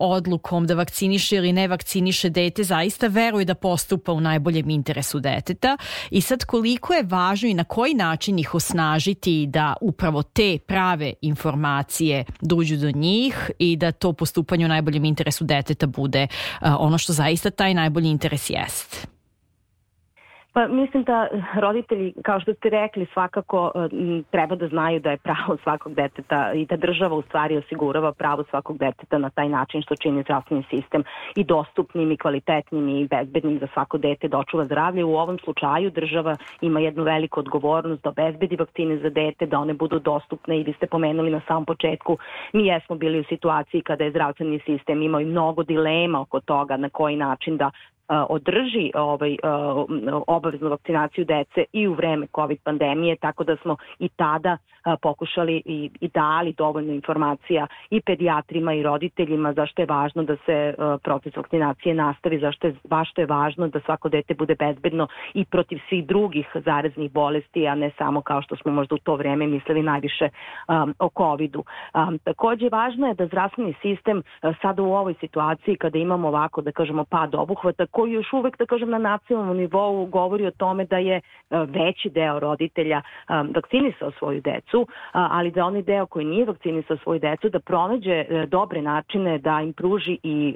odlukom 0.00 0.66
da 0.66 0.74
vakciniše 0.74 1.36
ili 1.36 1.52
ne 1.52 1.68
vakciniše 1.68 2.30
dete 2.30 2.64
zaista 2.64 3.06
veruje 3.06 3.44
da 3.44 3.54
postupa 3.54 4.12
u 4.12 4.20
najboljem 4.20 4.70
interesu 4.70 5.20
deteta 5.20 5.76
i 6.10 6.20
sad 6.20 6.44
koliko 6.44 6.94
je 6.94 7.02
važno 7.02 7.48
i 7.48 7.54
na 7.54 7.64
koji 7.64 7.94
način 7.94 8.38
ih 8.38 8.54
osnažiti 8.54 9.46
da 9.46 9.74
upravo 9.80 10.22
te 10.22 10.58
prave 10.66 11.12
informacije 11.20 12.24
dođu 12.40 12.76
do 12.76 12.90
njih 12.90 13.50
i 13.58 13.76
da 13.76 13.92
to 13.92 14.12
postupanje 14.12 14.64
u 14.64 14.68
najboljem 14.68 15.04
interesu 15.04 15.44
deteta 15.44 15.86
bude 15.86 16.26
uh, 16.26 16.68
ono 16.78 16.98
što 16.98 17.12
zaista 17.12 17.50
taj 17.50 17.74
najbolji 17.74 18.08
interes 18.08 18.50
jeste. 18.50 19.15
Pa 20.56 20.66
mislim 20.68 21.02
da 21.02 21.28
roditelji, 21.60 22.12
kao 22.24 22.40
što 22.40 22.54
ste 22.54 22.70
rekli, 22.70 23.06
svakako 23.12 23.72
e, 23.74 23.78
treba 24.30 24.56
da 24.56 24.68
znaju 24.68 25.00
da 25.00 25.10
je 25.10 25.16
pravo 25.16 25.56
svakog 25.62 25.94
deteta 25.94 26.52
i 26.52 26.66
da 26.66 26.76
država 26.76 27.16
u 27.16 27.22
stvari 27.22 27.56
osigurava 27.56 28.12
pravo 28.12 28.44
svakog 28.50 28.78
deteta 28.78 29.18
na 29.18 29.30
taj 29.30 29.48
način 29.48 29.82
što 29.82 29.96
čini 29.96 30.22
zdravstveni 30.22 30.64
sistem 30.70 31.04
i 31.36 31.44
dostupnim 31.44 32.12
i 32.12 32.16
kvalitetnim 32.16 32.88
i 32.88 33.08
bezbednim 33.08 33.58
za 33.58 33.66
svako 33.74 33.98
dete 33.98 34.28
da 34.28 34.38
očuva 34.38 34.64
zdravlje. 34.64 35.04
U 35.04 35.16
ovom 35.16 35.38
slučaju 35.38 35.90
država 35.90 36.36
ima 36.60 36.80
jednu 36.80 37.02
veliku 37.02 37.40
odgovornost 37.40 38.02
da 38.02 38.08
obezbedi 38.08 38.56
vakcine 38.56 38.98
za 38.98 39.10
dete, 39.10 39.46
da 39.46 39.58
one 39.58 39.74
budu 39.74 39.98
dostupne 39.98 40.60
i 40.60 40.64
vi 40.64 40.72
ste 40.72 40.86
pomenuli 40.86 41.30
na 41.30 41.40
samom 41.48 41.64
početku, 41.64 42.18
mi 42.52 42.66
jesmo 42.66 42.96
bili 42.96 43.20
u 43.20 43.24
situaciji 43.24 43.82
kada 43.82 44.04
je 44.04 44.10
zdravstveni 44.10 44.60
sistem 44.66 45.02
imao 45.02 45.20
i 45.20 45.24
mnogo 45.24 45.62
dilema 45.62 46.20
oko 46.20 46.40
toga 46.40 46.76
na 46.76 46.88
koji 46.88 47.16
način 47.16 47.56
da 47.56 47.70
održi 48.08 48.90
ovaj, 48.94 49.36
obaveznu 50.26 50.68
vakcinaciju 50.68 51.24
dece 51.24 51.64
i 51.72 51.88
u 51.88 51.94
vreme 51.94 52.26
COVID 52.34 52.58
pandemije, 52.64 53.16
tako 53.16 53.44
da 53.44 53.56
smo 53.56 53.76
i 53.98 54.08
tada 54.08 54.58
pokušali 55.02 55.62
i, 55.64 55.90
i 56.00 56.08
dali 56.08 56.52
dovoljno 56.52 56.92
informacija 56.92 57.66
i 57.90 58.00
pedijatrima 58.00 58.74
i 58.74 58.82
roditeljima 58.82 59.52
zašto 59.52 59.82
je 59.82 59.86
važno 59.86 60.22
da 60.22 60.36
se 60.46 60.74
proces 61.02 61.36
vakcinacije 61.36 61.94
nastavi, 61.94 62.38
zašto 62.38 62.66
je, 62.66 62.76
zašto 62.84 63.20
je 63.20 63.26
važno 63.26 63.68
da 63.68 63.80
svako 63.80 64.08
dete 64.08 64.34
bude 64.34 64.54
bezbedno 64.54 65.08
i 65.34 65.44
protiv 65.44 65.78
svih 65.88 66.06
drugih 66.06 66.46
zaraznih 66.54 67.12
bolesti, 67.12 67.68
a 67.68 67.74
ne 67.74 67.90
samo 67.98 68.20
kao 68.20 68.42
što 68.42 68.56
smo 68.56 68.72
možda 68.72 68.94
u 68.94 68.98
to 68.98 69.16
vreme 69.16 69.46
mislili 69.46 69.82
najviše 69.82 70.28
um, 70.28 70.94
o 70.98 71.08
COVID-u. 71.18 71.64
Um, 71.94 72.18
takođe, 72.18 72.68
važno 72.68 73.08
je 73.08 73.14
da 73.14 73.26
zdravstveni 73.26 73.74
sistem 73.82 74.18
uh, 74.18 74.56
sada 74.62 74.82
u 74.82 74.94
ovoj 74.94 75.14
situaciji 75.20 75.76
kada 75.76 75.98
imamo 75.98 76.28
ovako, 76.28 76.62
da 76.62 76.72
kažemo, 76.72 77.04
pad 77.04 77.34
obuhvata, 77.34 77.86
koji 77.96 78.12
još 78.12 78.32
uvek, 78.32 78.58
da 78.58 78.66
kažem, 78.66 78.90
na 78.90 78.98
nacionalnom 78.98 79.56
nivou 79.56 80.06
govori 80.06 80.46
o 80.46 80.50
tome 80.50 80.84
da 80.84 80.98
je 80.98 81.20
uh, 81.20 81.58
veći 81.68 82.10
deo 82.10 82.40
roditelja 82.40 83.00
um, 83.02 83.52
vakcinisao 83.54 84.10
svoju 84.18 84.40
decu, 84.40 84.80
uh, 84.80 84.86
ali 85.12 85.50
da 85.50 85.64
onaj 85.64 85.82
deo 85.82 86.06
koji 86.06 86.24
nije 86.24 86.44
vakcinisao 86.44 86.96
svoju 86.96 87.20
decu 87.20 87.48
da 87.48 87.60
pronađe 87.60 88.24
dobre 88.46 88.82
načine 88.82 89.38
da 89.38 89.60
im 89.60 89.72
pruži 89.72 90.18
i 90.22 90.54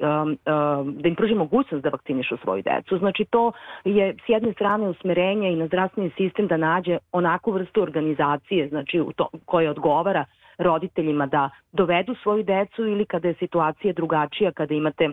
da 1.01 1.07
im 1.07 1.15
pruži 1.15 1.35
mogućnost 1.35 1.83
da 1.83 1.89
vakcinišu 1.89 2.37
svoju 2.37 2.63
decu. 2.63 2.97
Znači 2.97 3.25
to 3.25 3.51
je 3.85 4.15
s 4.25 4.29
jedne 4.29 4.53
strane 4.53 4.87
usmerenje 4.89 5.51
i 5.53 5.55
na 5.55 5.67
zdravstveni 5.67 6.11
sistem 6.17 6.47
da 6.47 6.57
nađe 6.57 6.97
onakvu 7.11 7.51
vrstu 7.51 7.81
organizacije, 7.81 8.67
znači 8.69 8.99
u 8.99 9.11
to, 9.13 9.27
koja 9.45 9.71
odgovara 9.71 10.25
roditeljima 10.57 11.25
da 11.25 11.49
dovedu 11.71 12.15
svoju 12.23 12.43
decu 12.43 12.85
ili 12.85 13.05
kada 13.05 13.27
je 13.27 13.33
situacija 13.33 13.93
drugačija, 13.93 14.51
kada 14.51 14.73
imate 14.73 15.09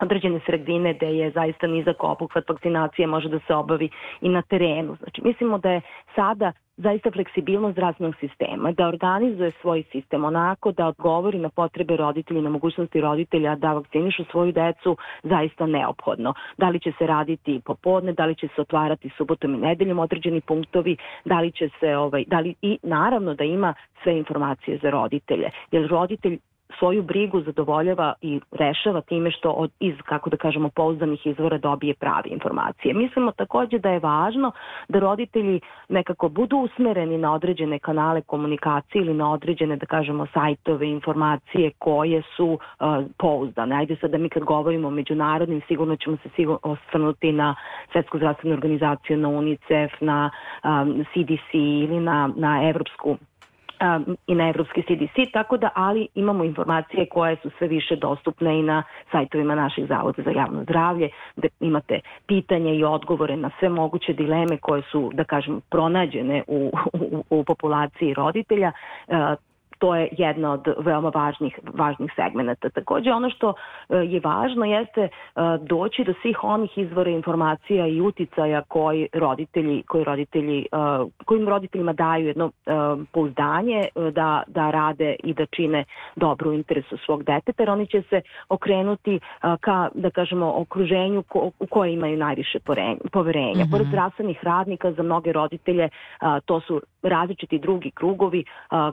određene 0.00 0.40
sredine 0.46 0.94
gde 0.94 1.06
je 1.06 1.30
zaista 1.30 1.66
nizak 1.66 2.04
obuhvat 2.04 2.48
vakcinacije 2.48 3.06
može 3.06 3.28
da 3.28 3.38
se 3.46 3.54
obavi 3.54 3.88
i 4.20 4.28
na 4.28 4.42
terenu. 4.42 4.96
Znači, 4.96 5.22
mislimo 5.24 5.58
da 5.58 5.70
je 5.70 5.80
sada 6.14 6.52
zaista 6.76 7.10
fleksibilnost 7.10 7.74
zdravstvenog 7.74 8.14
sistema, 8.20 8.72
da 8.72 8.88
organizuje 8.88 9.52
svoj 9.60 9.82
sistem 9.92 10.24
onako 10.24 10.72
da 10.72 10.86
odgovori 10.86 11.38
na 11.38 11.48
potrebe 11.48 11.96
roditelja 11.96 12.40
i 12.40 12.42
na 12.42 12.50
mogućnosti 12.50 13.00
roditelja 13.00 13.54
da 13.56 13.72
vakcinišu 13.72 14.24
svoju 14.24 14.52
decu 14.52 14.96
zaista 15.22 15.66
neophodno. 15.66 16.34
Da 16.58 16.68
li 16.68 16.80
će 16.80 16.92
se 16.98 17.06
raditi 17.06 17.60
popodne, 17.64 18.12
da 18.12 18.26
li 18.26 18.34
će 18.34 18.48
se 18.54 18.60
otvarati 18.60 19.10
subotom 19.16 19.54
i 19.54 19.58
nedeljom 19.58 19.98
određeni 19.98 20.40
punktovi, 20.40 20.96
da 21.24 21.40
li 21.40 21.52
će 21.52 21.68
se 21.80 21.96
ovaj 21.96 22.24
da 22.26 22.40
li 22.40 22.54
i 22.62 22.78
naravno 22.82 23.34
da 23.34 23.44
ima 23.44 23.74
sve 24.02 24.18
informacije 24.18 24.78
za 24.82 24.90
roditelje. 24.90 25.50
Jer 25.70 25.88
roditelj 25.88 26.38
svoju 26.78 27.02
brigu 27.02 27.40
zadovoljava 27.40 28.14
i 28.20 28.40
rešava 28.50 29.00
time 29.00 29.30
što 29.30 29.50
od, 29.50 29.70
iz, 29.80 29.94
kako 30.04 30.30
da 30.30 30.36
kažemo, 30.36 30.68
pouzdanih 30.68 31.26
izvora 31.26 31.58
dobije 31.58 31.94
prave 31.94 32.28
informacije. 32.30 32.94
Mislimo 32.94 33.32
takođe 33.32 33.78
da 33.78 33.90
je 33.90 33.98
važno 33.98 34.52
da 34.88 34.98
roditelji 34.98 35.60
nekako 35.88 36.28
budu 36.28 36.56
usmereni 36.56 37.18
na 37.18 37.34
određene 37.34 37.78
kanale 37.78 38.22
komunikacije 38.22 39.02
ili 39.02 39.14
na 39.14 39.32
određene, 39.32 39.76
da 39.76 39.86
kažemo, 39.86 40.26
sajtove, 40.26 40.88
informacije 40.88 41.70
koje 41.78 42.22
su 42.36 42.46
uh, 42.46 42.58
pouzdane. 43.18 43.76
Ajde 43.76 43.96
sad 43.96 44.10
da 44.10 44.18
mi 44.18 44.28
kad 44.28 44.44
govorimo 44.44 44.88
o 44.88 44.90
međunarodnim, 44.90 45.60
sigurno 45.68 45.96
ćemo 45.96 46.16
se 46.16 46.28
sigurno 46.36 46.58
osvrnuti 46.62 47.32
na 47.32 47.54
Svetsku 47.92 48.18
zdravstvenu 48.18 48.54
organizaciju, 48.54 49.18
na 49.18 49.28
UNICEF, 49.28 49.92
na 50.00 50.30
um, 50.64 51.04
CDC 51.12 51.54
ili 51.54 52.00
na, 52.00 52.30
na 52.36 52.68
Evropsku 52.68 53.16
um, 53.80 54.16
i 54.26 54.34
na 54.34 54.48
evropski 54.48 54.82
CDC, 54.82 55.32
tako 55.32 55.56
da, 55.56 55.70
ali 55.74 56.08
imamo 56.14 56.44
informacije 56.44 57.06
koje 57.06 57.36
su 57.36 57.50
sve 57.58 57.68
više 57.68 57.96
dostupne 57.96 58.58
i 58.58 58.62
na 58.62 58.82
sajtovima 59.12 59.54
naših 59.54 59.86
zavoda 59.88 60.22
za 60.22 60.30
javno 60.30 60.62
zdravlje, 60.62 61.08
gde 61.36 61.48
imate 61.60 62.00
pitanja 62.26 62.72
i 62.72 62.84
odgovore 62.84 63.36
na 63.36 63.50
sve 63.58 63.68
moguće 63.68 64.12
dileme 64.12 64.56
koje 64.56 64.82
su, 64.82 65.10
da 65.14 65.24
kažem, 65.24 65.60
pronađene 65.70 66.42
u, 66.46 66.72
u, 66.92 67.24
u 67.30 67.44
populaciji 67.44 68.14
roditelja. 68.14 68.72
Uh, 69.08 69.16
to 69.80 69.94
je 69.94 70.08
jedna 70.18 70.52
od 70.52 70.68
veoma 70.78 71.10
važnih, 71.14 71.58
važnih 71.74 72.12
segmenta. 72.16 72.68
Takođe 72.68 73.12
ono 73.12 73.30
što 73.30 73.54
e, 73.88 73.96
je 73.96 74.20
važno 74.24 74.64
jeste 74.64 75.00
e, 75.00 75.10
doći 75.60 76.04
do 76.04 76.14
svih 76.22 76.44
onih 76.44 76.78
izvora 76.78 77.10
informacija 77.10 77.86
i 77.86 78.00
uticaja 78.00 78.62
koji 78.68 79.08
roditelji, 79.12 79.82
koji 79.82 80.04
roditelji, 80.04 80.60
e, 80.60 80.66
kojim 81.24 81.48
roditeljima 81.48 81.92
daju 81.92 82.26
jedno 82.26 82.50
pouzdanje 83.12 83.88
da, 84.12 84.42
da 84.46 84.70
rade 84.70 85.16
i 85.24 85.34
da 85.34 85.46
čine 85.46 85.84
dobro 86.16 86.50
u 86.50 86.52
interesu 86.52 86.96
svog 86.96 87.24
deteta, 87.24 87.62
jer 87.62 87.70
oni 87.70 87.86
će 87.86 88.02
se 88.02 88.20
okrenuti 88.48 89.20
ka, 89.60 89.88
da 89.94 90.10
kažemo, 90.10 90.52
okruženju 90.56 91.22
ko, 91.22 91.50
u 91.58 91.66
koje 91.66 91.92
imaju 91.92 92.16
najviše 92.16 92.58
poverenja. 93.12 93.64
Mm 93.64 93.66
-hmm. 93.66 93.70
Pored 93.70 93.86
zdravstvenih 93.86 94.44
radnika 94.44 94.92
za 94.92 95.02
mnoge 95.02 95.32
roditelje 95.32 95.88
to 96.44 96.60
su 96.60 96.80
različiti 97.02 97.58
drugi 97.58 97.90
krugovi 97.90 98.44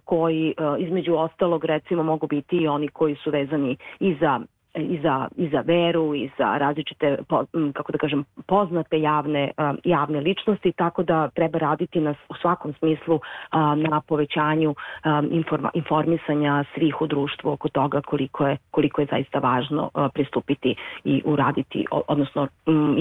koji 0.06 0.54
između 0.80 1.16
ostalog 1.16 1.66
recimo 1.66 2.04
mogu 2.04 2.28
biti 2.28 2.58
i 2.58 2.68
oni 2.68 2.88
koji 2.88 3.16
su 3.16 3.32
vezani 3.32 3.78
i 4.00 4.16
za 4.20 4.40
i 4.82 5.00
za, 5.04 5.28
i 5.38 5.50
za 5.50 5.62
veru 5.66 6.16
i 6.16 6.30
za 6.38 6.58
različite, 6.58 7.18
kako 7.74 7.92
da 7.92 7.98
kažem, 7.98 8.26
poznate 8.48 9.02
javne, 9.02 9.52
javne 9.84 10.20
ličnosti, 10.20 10.72
tako 10.72 11.04
da 11.04 11.30
treba 11.30 11.60
raditi 11.60 12.00
na, 12.00 12.16
u 12.30 12.34
svakom 12.42 12.74
smislu 12.80 13.20
na 13.76 14.02
povećanju 14.08 14.76
informa, 15.32 15.70
informisanja 15.74 16.64
svih 16.76 17.02
u 17.02 17.08
društvu 17.08 17.52
oko 17.52 17.70
toga 17.70 18.02
koliko 18.02 18.48
je, 18.48 18.58
koliko 18.72 19.02
je 19.02 19.08
zaista 19.12 19.40
važno 19.40 19.90
pristupiti 20.14 20.76
i 21.04 21.22
uraditi, 21.26 21.86
odnosno 22.08 22.48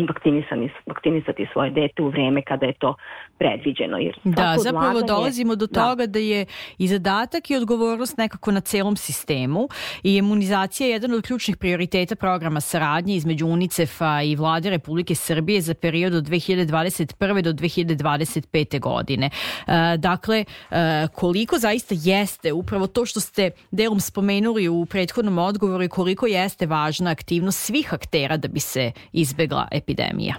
vakcinisani, 0.09 0.71
vakcinisati 0.87 1.47
svoje 1.53 1.71
dete 1.71 2.03
u 2.03 2.09
vreme 2.09 2.43
kada 2.43 2.67
je 2.67 2.73
to 2.73 2.95
predviđeno. 3.39 3.99
Jer 3.99 4.19
da, 4.25 4.55
zapravo 4.59 4.87
odlaganje, 4.87 5.07
dolazimo 5.07 5.57
do 5.57 5.67
da. 5.67 5.81
toga 5.81 6.07
da. 6.07 6.13
da 6.13 6.19
je 6.19 6.47
i 6.79 6.87
zadatak 6.87 7.51
i 7.51 7.57
odgovornost 7.57 8.19
nekako 8.19 8.53
na 8.53 8.61
celom 8.61 8.97
sistemu 8.97 9.69
i 10.03 10.17
imunizacija 10.17 10.87
je 10.87 10.93
jedan 10.93 11.13
od 11.15 11.23
ključnih 11.27 11.57
prioriteta 11.67 12.17
programa 12.17 12.61
saradnje 12.61 13.17
između 13.17 13.47
UNICEF-a 13.47 14.23
i 14.23 14.37
vlade 14.37 14.71
Republike 14.71 15.15
Srbije 15.15 15.61
za 15.61 15.75
period 15.75 16.15
od 16.15 16.29
2021. 16.29 17.43
do 17.43 17.53
2025. 17.53 18.81
godine. 18.81 19.31
E, 19.67 19.97
dakle, 19.97 20.45
e, 20.71 21.09
koliko 21.15 21.59
zaista 21.59 21.95
jeste 21.99 22.53
upravo 22.53 22.87
to 22.87 23.07
što 23.07 23.21
ste 23.21 23.51
delom 23.71 24.01
spomenuli 24.01 24.69
u 24.69 24.87
prethodnom 24.87 25.39
odgovoru 25.39 25.85
i 25.85 25.89
koliko 25.89 26.27
jeste 26.27 26.67
važna 26.67 27.11
aktivnost 27.11 27.61
svih 27.61 27.95
aktera 27.95 28.37
da 28.37 28.49
bi 28.49 28.61
se 28.61 28.93
izbegla 29.13 29.69
epidemija? 29.73 30.35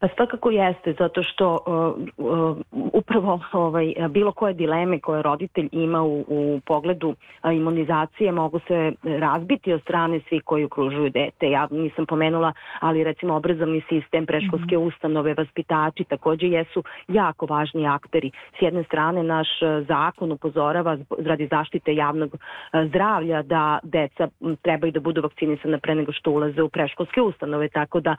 Pa 0.00 0.08
svakako 0.16 0.50
jeste, 0.50 0.94
zato 0.98 1.22
što 1.22 1.58
uh, 1.66 2.26
uh, 2.26 2.56
upravo 2.92 3.40
ovaj, 3.52 3.94
bilo 4.08 4.32
koje 4.32 4.54
dileme 4.54 5.00
koje 5.00 5.22
roditelj 5.22 5.68
ima 5.72 6.02
u, 6.02 6.24
u 6.28 6.60
pogledu 6.66 7.08
uh, 7.08 7.54
imunizacije 7.56 8.32
mogu 8.32 8.60
se 8.68 8.92
razbiti 9.02 9.72
od 9.72 9.82
strane 9.82 10.20
svih 10.28 10.42
koji 10.44 10.64
okružuju 10.64 11.10
dete. 11.10 11.50
Ja 11.50 11.68
nisam 11.70 12.06
pomenula, 12.06 12.52
ali 12.80 13.04
recimo 13.04 13.34
obrazovni 13.34 13.82
sistem, 13.88 14.26
preškolske 14.26 14.76
mm 14.76 14.80
-hmm. 14.80 14.88
ustanove, 14.88 15.34
vaspitači 15.34 16.04
takođe 16.04 16.46
jesu 16.46 16.82
jako 17.08 17.46
važni 17.46 17.86
akteri. 17.86 18.30
S 18.58 18.62
jedne 18.62 18.84
strane 18.84 19.22
naš 19.22 19.48
zakon 19.88 20.32
upozorava 20.32 20.98
radi 21.18 21.46
zaštite 21.46 21.94
javnog 21.94 22.36
zdravlja 22.88 23.42
da 23.42 23.78
deca 23.82 24.28
trebaju 24.62 24.92
da 24.92 25.00
budu 25.00 25.22
vakcinisana 25.22 25.78
pre 25.78 25.94
nego 25.94 26.12
što 26.12 26.30
ulaze 26.30 26.62
u 26.62 26.68
preškolske 26.68 27.20
ustanove, 27.20 27.68
tako 27.68 28.00
da 28.00 28.16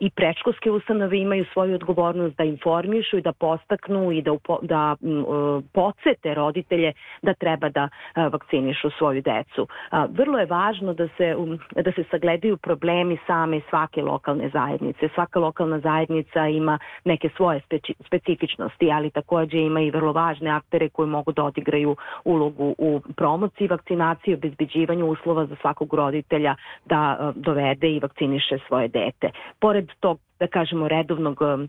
i 0.00 0.10
preškolske 0.10 0.70
ustanove 0.70 1.23
imaju 1.24 1.44
svoju 1.52 1.74
odgovornost 1.74 2.36
da 2.36 2.44
informišu 2.44 3.18
i 3.18 3.22
da 3.22 3.32
postaknu 3.32 4.12
i 4.12 4.22
da, 4.22 4.32
upo, 4.32 4.58
da 4.62 4.96
m, 5.02 5.20
e, 5.20 5.24
podsete 5.72 6.34
roditelje 6.34 6.92
da 7.22 7.34
treba 7.34 7.68
da 7.68 7.88
e, 7.88 8.28
vakcinišu 8.28 8.90
svoju 8.98 9.22
decu. 9.22 9.66
A, 9.90 10.06
vrlo 10.10 10.38
je 10.38 10.46
važno 10.46 10.94
da 10.94 11.08
se, 11.16 11.36
um, 11.36 11.58
da 11.74 11.92
se 11.92 12.04
sagledaju 12.10 12.56
problemi 12.56 13.18
same 13.26 13.60
svake 13.70 14.02
lokalne 14.02 14.48
zajednice. 14.48 15.08
Svaka 15.14 15.38
lokalna 15.38 15.78
zajednica 15.78 16.48
ima 16.48 16.78
neke 17.04 17.28
svoje 17.36 17.60
speci, 17.60 17.94
specifičnosti, 18.06 18.90
ali 18.92 19.10
takođe 19.10 19.58
ima 19.58 19.80
i 19.80 19.90
vrlo 19.90 20.12
važne 20.12 20.50
aktere 20.50 20.88
koji 20.88 21.08
mogu 21.08 21.32
da 21.32 21.44
odigraju 21.44 21.96
ulogu 22.24 22.74
u 22.78 23.00
promociji 23.16 23.68
vakcinacije, 23.68 24.36
obezbeđivanju 24.36 25.06
uslova 25.06 25.46
za 25.46 25.56
svakog 25.60 25.94
roditelja 25.94 26.54
da 26.84 27.16
e, 27.20 27.32
dovede 27.34 27.88
i 27.90 28.00
vakciniše 28.00 28.58
svoje 28.68 28.88
dete. 28.88 29.30
Pored 29.60 29.88
tog 30.00 30.18
da 30.44 30.48
kažemo 30.48 30.88
redovnog 30.88 31.40
um, 31.40 31.68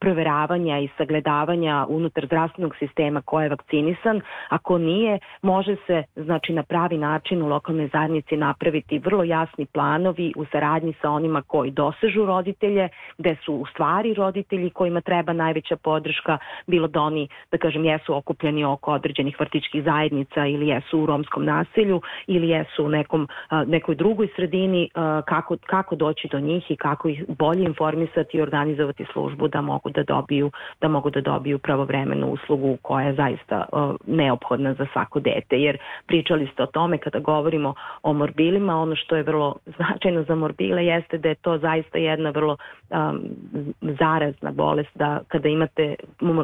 proveravanja 0.00 0.78
i 0.78 0.88
sagledavanja 0.96 1.86
unutar 1.88 2.26
zdravstvenog 2.26 2.76
sistema 2.78 3.22
ko 3.22 3.40
je 3.40 3.48
vakcinisan, 3.48 4.20
ako 4.48 4.78
nije, 4.78 5.18
može 5.42 5.76
se 5.86 6.02
znači 6.16 6.52
na 6.52 6.62
pravi 6.62 6.98
način 6.98 7.42
u 7.42 7.48
lokalnoj 7.48 7.88
zajednici 7.92 8.36
napraviti 8.36 8.98
vrlo 8.98 9.24
jasni 9.24 9.66
planovi 9.66 10.32
u 10.36 10.44
saradnji 10.44 10.94
sa 11.02 11.10
onima 11.10 11.42
koji 11.42 11.70
dosežu 11.70 12.26
roditelje, 12.26 12.88
gde 13.18 13.36
su 13.44 13.54
u 13.54 13.66
stvari 13.66 14.14
roditelji 14.14 14.70
kojima 14.70 15.00
treba 15.00 15.32
najveća 15.32 15.76
podrška, 15.76 16.38
bilo 16.66 16.88
da 16.88 17.00
oni, 17.00 17.28
da 17.50 17.58
kažem, 17.58 17.84
jesu 17.84 18.16
okupljeni 18.16 18.64
oko 18.64 18.92
određenih 18.92 19.40
vrtičkih 19.40 19.84
zajednica 19.84 20.46
ili 20.46 20.68
jesu 20.68 21.00
u 21.00 21.06
romskom 21.06 21.44
naselju 21.44 22.00
ili 22.26 22.48
jesu 22.48 22.84
u 22.84 22.88
nekom, 22.88 23.28
nekoj 23.66 23.94
drugoj 23.94 24.28
sredini, 24.36 24.90
kako, 25.24 25.56
kako 25.66 25.96
doći 25.96 26.28
do 26.28 26.40
njih 26.40 26.70
i 26.70 26.76
kako 26.76 27.08
ih 27.08 27.24
bolje 27.28 27.64
informisati 27.64 28.36
i 28.36 28.42
organizovati 28.42 29.06
službu 29.12 29.48
da 29.48 29.61
mogu 29.62 29.90
da 29.90 30.02
dobiju 30.02 30.50
da 30.80 30.88
mogu 30.88 31.10
da 31.10 31.20
dobiju 31.20 31.58
pravovremenu 31.58 32.26
uslugu 32.26 32.76
koja 32.82 33.06
je 33.06 33.14
zaista 33.14 33.64
neophodna 34.06 34.74
za 34.74 34.86
svako 34.92 35.20
dete. 35.20 35.56
Jer 35.56 35.78
pričali 36.06 36.48
ste 36.52 36.62
o 36.62 36.66
tome 36.66 36.98
kada 36.98 37.18
govorimo 37.18 37.74
o 38.02 38.12
morbilima 38.12 38.76
ono 38.76 38.96
što 38.96 39.16
je 39.16 39.22
vrlo 39.22 39.56
značajno 39.76 40.22
za 40.22 40.34
morbile 40.34 40.86
jeste 40.86 41.18
da 41.18 41.28
je 41.28 41.34
to 41.34 41.58
zaista 41.58 41.98
jedna 41.98 42.30
vrlo 42.30 42.56
um, 42.90 43.20
zarazna 43.80 44.50
bolest 44.50 44.90
da 44.94 45.20
kada 45.28 45.48
imate 45.48 45.94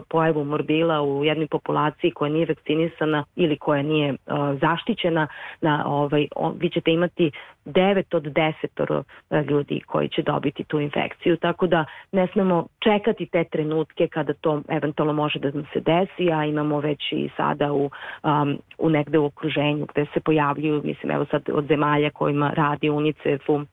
pojavu 0.08 0.44
morbila 0.44 1.02
u 1.02 1.24
jednoj 1.24 1.46
populaciji 1.46 2.10
koja 2.10 2.32
nije 2.32 2.46
vakcinisana 2.46 3.24
ili 3.36 3.56
koja 3.56 3.82
nije 3.82 4.12
uh, 4.12 4.18
zaštićena 4.60 5.26
na 5.60 5.84
ovaj 5.86 6.28
on, 6.36 6.54
vi 6.58 6.70
ćete 6.70 6.92
imati 6.92 7.30
9 7.68 8.16
od 8.16 8.22
10 8.22 9.02
uh, 9.30 9.46
ljudi 9.46 9.80
koji 9.86 10.08
će 10.08 10.22
dobiti 10.22 10.64
tu 10.64 10.80
infekciju 10.80 11.36
tako 11.36 11.66
da 11.66 11.84
ne 12.12 12.26
smemo 12.26 12.66
čekati 12.78 13.26
te 13.26 13.44
trenutke 13.44 14.08
kada 14.08 14.32
to 14.32 14.62
eventualno 14.68 15.12
može 15.12 15.38
da 15.38 15.50
nam 15.50 15.66
se 15.72 15.80
desi 15.80 16.32
a 16.32 16.44
imamo 16.44 16.80
već 16.80 17.12
i 17.12 17.30
sada 17.36 17.72
u, 17.72 17.90
um, 18.24 18.58
u 18.78 18.90
negde 18.90 19.18
u 19.18 19.24
okruženju 19.24 19.86
gde 19.86 20.06
se 20.14 20.20
pojavljuju 20.20 20.82
mislim 20.84 21.12
evo 21.12 21.24
sad 21.30 21.42
od 21.52 21.66
zemalja 21.66 22.10
kojima 22.10 22.52
radi 22.56 22.90
UNICEF-u 22.90 23.64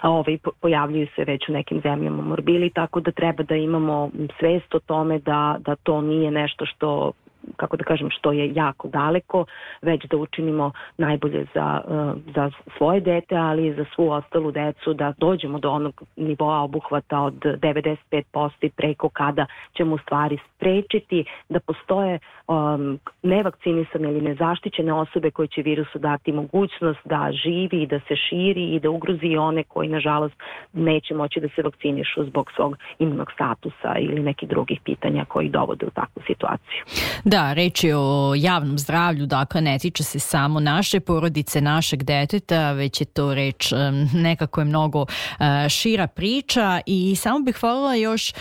a 0.00 0.10
ovaj, 0.10 0.38
pojavljuju 0.60 1.06
se 1.16 1.24
već 1.24 1.48
u 1.48 1.52
nekim 1.52 1.80
zemljama 1.80 2.22
morbili, 2.22 2.70
tako 2.70 3.00
da 3.00 3.10
treba 3.10 3.42
da 3.42 3.56
imamo 3.56 4.10
svest 4.38 4.74
o 4.74 4.78
tome 4.78 5.18
da, 5.18 5.56
da 5.58 5.76
to 5.76 6.00
nije 6.00 6.30
nešto 6.30 6.66
što 6.66 7.12
kako 7.56 7.76
da 7.76 7.84
kažem, 7.84 8.10
što 8.10 8.32
je 8.32 8.52
jako 8.54 8.88
daleko, 8.88 9.44
već 9.82 10.04
da 10.04 10.16
učinimo 10.16 10.72
najbolje 10.98 11.46
za, 11.54 11.80
uh, 11.84 12.22
za 12.34 12.50
svoje 12.76 13.00
dete, 13.00 13.36
ali 13.36 13.66
i 13.66 13.74
za 13.74 13.84
svu 13.94 14.10
ostalu 14.10 14.50
decu, 14.50 14.94
da 14.94 15.12
dođemo 15.18 15.58
do 15.58 15.70
onog 15.70 16.02
nivoa 16.16 16.60
obuhvata 16.60 17.20
od 17.20 17.34
95% 17.34 18.50
i 18.60 18.70
preko 18.70 19.08
kada 19.08 19.46
ćemo 19.76 19.94
u 19.94 19.98
stvari 19.98 20.38
sprečiti 20.54 21.24
da 21.48 21.60
postoje 21.60 22.18
um, 22.48 22.98
nevakcinisane 23.22 24.08
ili 24.08 24.20
nezaštićene 24.20 24.92
osobe 24.92 25.30
koje 25.30 25.48
će 25.48 25.62
virusu 25.62 25.98
dati 25.98 26.32
mogućnost 26.32 27.00
da 27.04 27.30
živi 27.44 27.82
i 27.82 27.86
da 27.86 28.00
se 28.08 28.16
širi 28.16 28.74
i 28.74 28.80
da 28.80 28.90
ugrozi 28.90 29.36
one 29.36 29.62
koji 29.62 29.88
nažalost 29.88 30.34
neće 30.72 31.14
moći 31.14 31.40
da 31.40 31.48
se 31.48 31.62
vakcinišu 31.62 32.24
zbog 32.24 32.50
svog 32.56 32.76
imunog 32.98 33.32
statusa 33.32 33.94
ili 33.98 34.22
nekih 34.22 34.48
drugih 34.48 34.80
pitanja 34.84 35.24
koji 35.24 35.48
dovode 35.48 35.86
u 35.86 35.90
takvu 35.90 36.22
situaciju. 36.26 36.82
Da, 37.24 37.37
reč 37.38 37.84
je 37.84 37.96
o 37.96 38.34
javnom 38.36 38.78
zdravlju, 38.78 39.26
dakle 39.26 39.60
ne 39.60 39.78
tiče 39.78 40.04
se 40.04 40.18
samo 40.18 40.60
naše 40.60 41.00
porodice, 41.00 41.60
našeg 41.60 42.02
deteta, 42.02 42.72
već 42.72 43.00
je 43.00 43.04
to 43.04 43.34
reč 43.34 43.72
nekako 44.14 44.60
je 44.60 44.64
mnogo 44.64 45.06
e, 45.38 45.68
šira 45.68 46.06
priča. 46.06 46.80
I 46.86 47.16
samo 47.16 47.38
bih 47.38 47.62
voljela 47.62 47.94
još 47.94 48.30
e, 48.30 48.34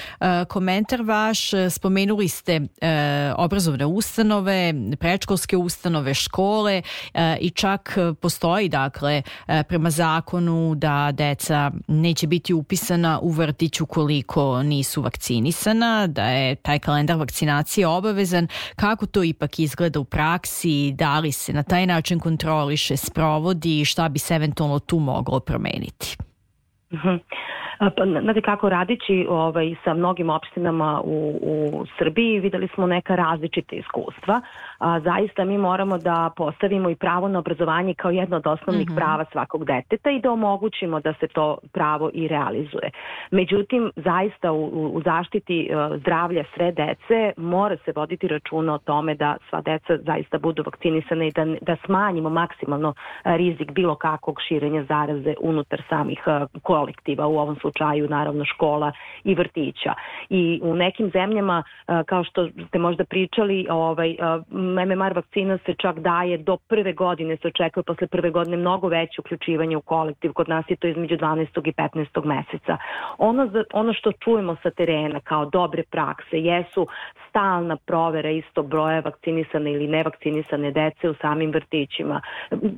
komentar 0.50 1.02
vaš, 1.02 1.50
spomenuli 1.70 2.28
ste 2.28 2.54
e, 2.82 3.32
obrazovne 3.38 3.86
ustanove, 3.86 4.74
prečkolske 5.00 5.58
ustanove, 5.58 6.14
škole 6.14 6.82
i 7.40 7.50
čak 7.50 7.98
postoji 8.22 8.70
dakle 8.70 9.22
prema 9.68 9.90
zakonu 9.90 10.76
da 10.76 11.12
deca 11.12 11.72
neće 11.88 12.28
biti 12.28 12.54
upisana 12.54 13.20
u 13.22 13.32
vrtić 13.32 13.82
ukoliko 13.82 14.64
nisu 14.64 15.02
vakcinisana, 15.02 16.08
da 16.08 16.24
je 16.24 16.56
taj 16.56 16.80
kalendar 16.80 17.18
vakcinacije 17.18 17.88
obavezan 17.88 18.48
kako 18.88 19.06
to 19.06 19.24
ipak 19.24 19.60
izgleda 19.60 20.00
u 20.00 20.04
praksi, 20.04 20.92
da 20.92 21.20
li 21.20 21.32
se 21.32 21.54
na 21.54 21.64
taj 21.64 21.86
način 21.86 22.20
kontroliše, 22.20 22.98
sprovodi 22.98 23.82
i 23.82 23.86
šta 23.86 24.10
bi 24.10 24.20
se 24.20 24.36
eventualno 24.36 24.80
tu 24.80 25.00
moglo 25.00 25.40
promeniti? 25.40 26.18
Uh 26.92 27.00
mhm. 27.00 27.08
-huh. 27.08 27.20
Pa, 27.80 28.06
znate 28.22 28.42
kako, 28.42 28.70
radići 28.70 29.28
ovaj, 29.30 29.76
sa 29.84 29.94
mnogim 29.94 30.30
opštinama 30.30 31.02
u, 31.04 31.40
u 31.44 31.86
Srbiji, 31.98 32.40
videli 32.40 32.68
smo 32.68 32.88
neka 32.88 33.16
različite 33.16 33.76
iskustva. 33.76 34.42
A, 34.80 35.00
zaista 35.00 35.46
mi 35.46 35.58
moramo 35.58 35.98
da 35.98 36.32
postavimo 36.36 36.90
i 36.90 36.96
pravo 36.96 37.28
na 37.28 37.40
obrazovanje 37.40 37.94
kao 37.94 38.12
jedno 38.12 38.38
od 38.38 38.48
osnovnih 38.48 38.88
mm 38.90 38.92
-hmm. 38.92 38.96
prava 38.96 39.26
svakog 39.32 39.66
deteta 39.66 40.12
i 40.12 40.20
da 40.20 40.32
omogućimo 40.32 41.00
da 41.00 41.14
se 41.14 41.28
to 41.28 41.58
pravo 41.74 42.10
i 42.14 42.28
realizuje. 42.28 42.90
Međutim, 43.32 43.92
zaista 43.96 44.52
u, 44.52 44.92
u 44.94 45.02
zaštiti 45.06 45.70
uh, 45.72 45.98
zdravlja 46.00 46.44
sve 46.56 46.72
dece 46.72 47.34
mora 47.38 47.78
se 47.86 47.92
voditi 47.96 48.28
računa 48.28 48.74
o 48.74 48.78
tome 48.78 49.16
da 49.16 49.38
sva 49.50 49.62
deca 49.62 49.98
zaista 49.98 50.38
budu 50.38 50.64
vakcinisane 50.66 51.28
i 51.28 51.32
da, 51.32 51.46
da 51.62 51.76
smanjimo 51.86 52.30
maksimalno 52.30 52.94
rizik 53.24 53.72
bilo 53.72 53.96
kakvog 53.96 54.38
širenja 54.48 54.84
zaraze 54.84 55.34
unutar 55.42 55.82
samih 55.90 56.24
uh, 56.28 56.62
kolektiva 56.62 57.28
u 57.28 57.38
ovom 57.38 57.56
slučaju 57.56 57.67
slučaju 57.68 58.10
naravno 58.10 58.46
škola 58.46 58.92
i 59.24 59.36
vrtića. 59.36 59.94
I 60.30 60.60
u 60.64 60.76
nekim 60.76 61.10
zemljama, 61.10 61.64
kao 62.06 62.24
što 62.24 62.50
ste 62.68 62.80
možda 62.80 63.06
pričali, 63.06 63.68
ovaj, 63.70 64.16
MMR 64.52 65.14
vakcina 65.16 65.58
se 65.66 65.74
čak 65.78 66.00
daje 66.00 66.38
do 66.38 66.58
prve 66.58 66.94
godine, 66.94 67.38
se 67.38 67.48
očekuje 67.48 67.84
posle 67.84 68.08
prve 68.08 68.30
godine 68.30 68.58
mnogo 68.58 68.88
veće 68.88 69.22
uključivanje 69.22 69.78
u 69.78 69.82
kolektiv. 69.82 70.34
Kod 70.34 70.50
nas 70.50 70.66
je 70.70 70.76
to 70.76 70.88
između 70.88 71.18
12. 71.18 71.70
i 71.70 71.74
15. 71.74 72.26
meseca. 72.26 72.78
Ono, 73.18 73.48
za, 73.48 73.64
ono 73.74 73.94
što 73.94 74.12
čujemo 74.12 74.56
sa 74.64 74.70
terena 74.70 75.20
kao 75.20 75.46
dobre 75.46 75.84
prakse 75.92 76.40
jesu 76.40 76.88
stalna 77.30 77.78
provera 77.86 78.30
isto 78.30 78.64
broja 78.64 79.00
vakcinisane 79.00 79.72
ili 79.72 79.88
nevakcinisane 79.88 80.72
dece 80.72 81.10
u 81.10 81.16
samim 81.22 81.52
vrtićima. 81.52 82.22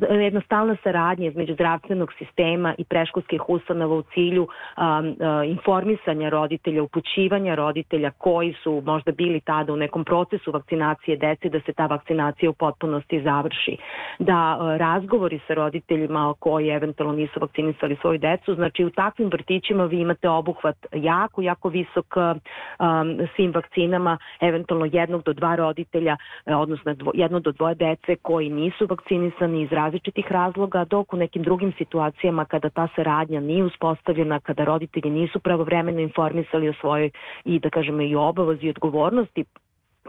Jedna 0.09 0.41
stalna 0.45 0.75
saradnja 0.83 1.27
između 1.27 1.53
zdravstvenog 1.53 2.13
sistema 2.17 2.75
i 2.77 2.83
preškolskih 2.83 3.49
ustanova 3.49 3.95
u 3.95 4.03
cilju 4.13 4.47
informisanja 5.45 6.29
roditelja, 6.29 6.83
upućivanja 6.83 7.55
roditelja 7.55 8.11
koji 8.11 8.53
su 8.63 8.81
možda 8.85 9.11
bili 9.11 9.39
tada 9.39 9.73
u 9.73 9.77
nekom 9.77 10.05
procesu 10.05 10.51
vakcinacije 10.51 11.17
dece, 11.17 11.49
da 11.49 11.59
se 11.59 11.73
ta 11.73 11.85
vakcinacija 11.85 12.49
u 12.49 12.53
potpunosti 12.53 13.21
završi. 13.21 13.77
Da 14.19 14.57
uh, 14.59 14.77
razgovori 14.77 15.39
sa 15.47 15.53
roditeljima 15.53 16.33
koji 16.39 16.69
eventualno 16.69 17.15
nisu 17.15 17.39
vakcinisali 17.39 17.97
svoju 18.01 18.17
decu, 18.17 18.55
znači 18.55 18.85
u 18.85 18.89
takvim 18.89 19.29
vrtićima 19.29 19.85
vi 19.85 19.99
imate 19.99 20.29
obuhvat 20.29 20.77
jako, 20.93 21.41
jako 21.41 21.69
visok 21.69 22.15
um, 22.17 22.39
svim 23.35 23.51
vakcinama, 23.51 24.17
eventualno 24.41 24.87
jednog 24.91 25.23
do 25.23 25.33
dva 25.33 25.55
roditelja, 25.55 26.17
odnosno 26.45 26.93
dvo, 26.93 27.11
jedno 27.15 27.39
do 27.39 27.51
dvoje 27.51 27.75
dece 27.75 28.15
koji 28.15 28.49
nisu 28.49 28.87
vakcinisani 28.89 29.61
iz 29.61 29.71
različitih 29.71 30.31
razloga, 30.31 30.85
dok 30.85 31.13
u 31.13 31.17
nekim 31.17 31.43
drugim 31.43 31.73
situacijama 31.77 32.45
kada 32.45 32.69
ta 32.69 32.87
saradnja 32.95 33.39
nije 33.39 33.63
uspostavljena, 33.63 34.39
kada 34.39 34.63
roditelji 34.71 35.09
nisu 35.09 35.39
pravovremeno 35.39 35.99
informisali 35.99 36.69
o 36.69 36.77
svojoj 36.81 37.09
i 37.45 37.59
da 37.59 37.69
kažemo 37.69 38.01
i 38.01 38.15
obavozi 38.15 38.65
i 38.65 38.69
odgovornosti 38.75 39.45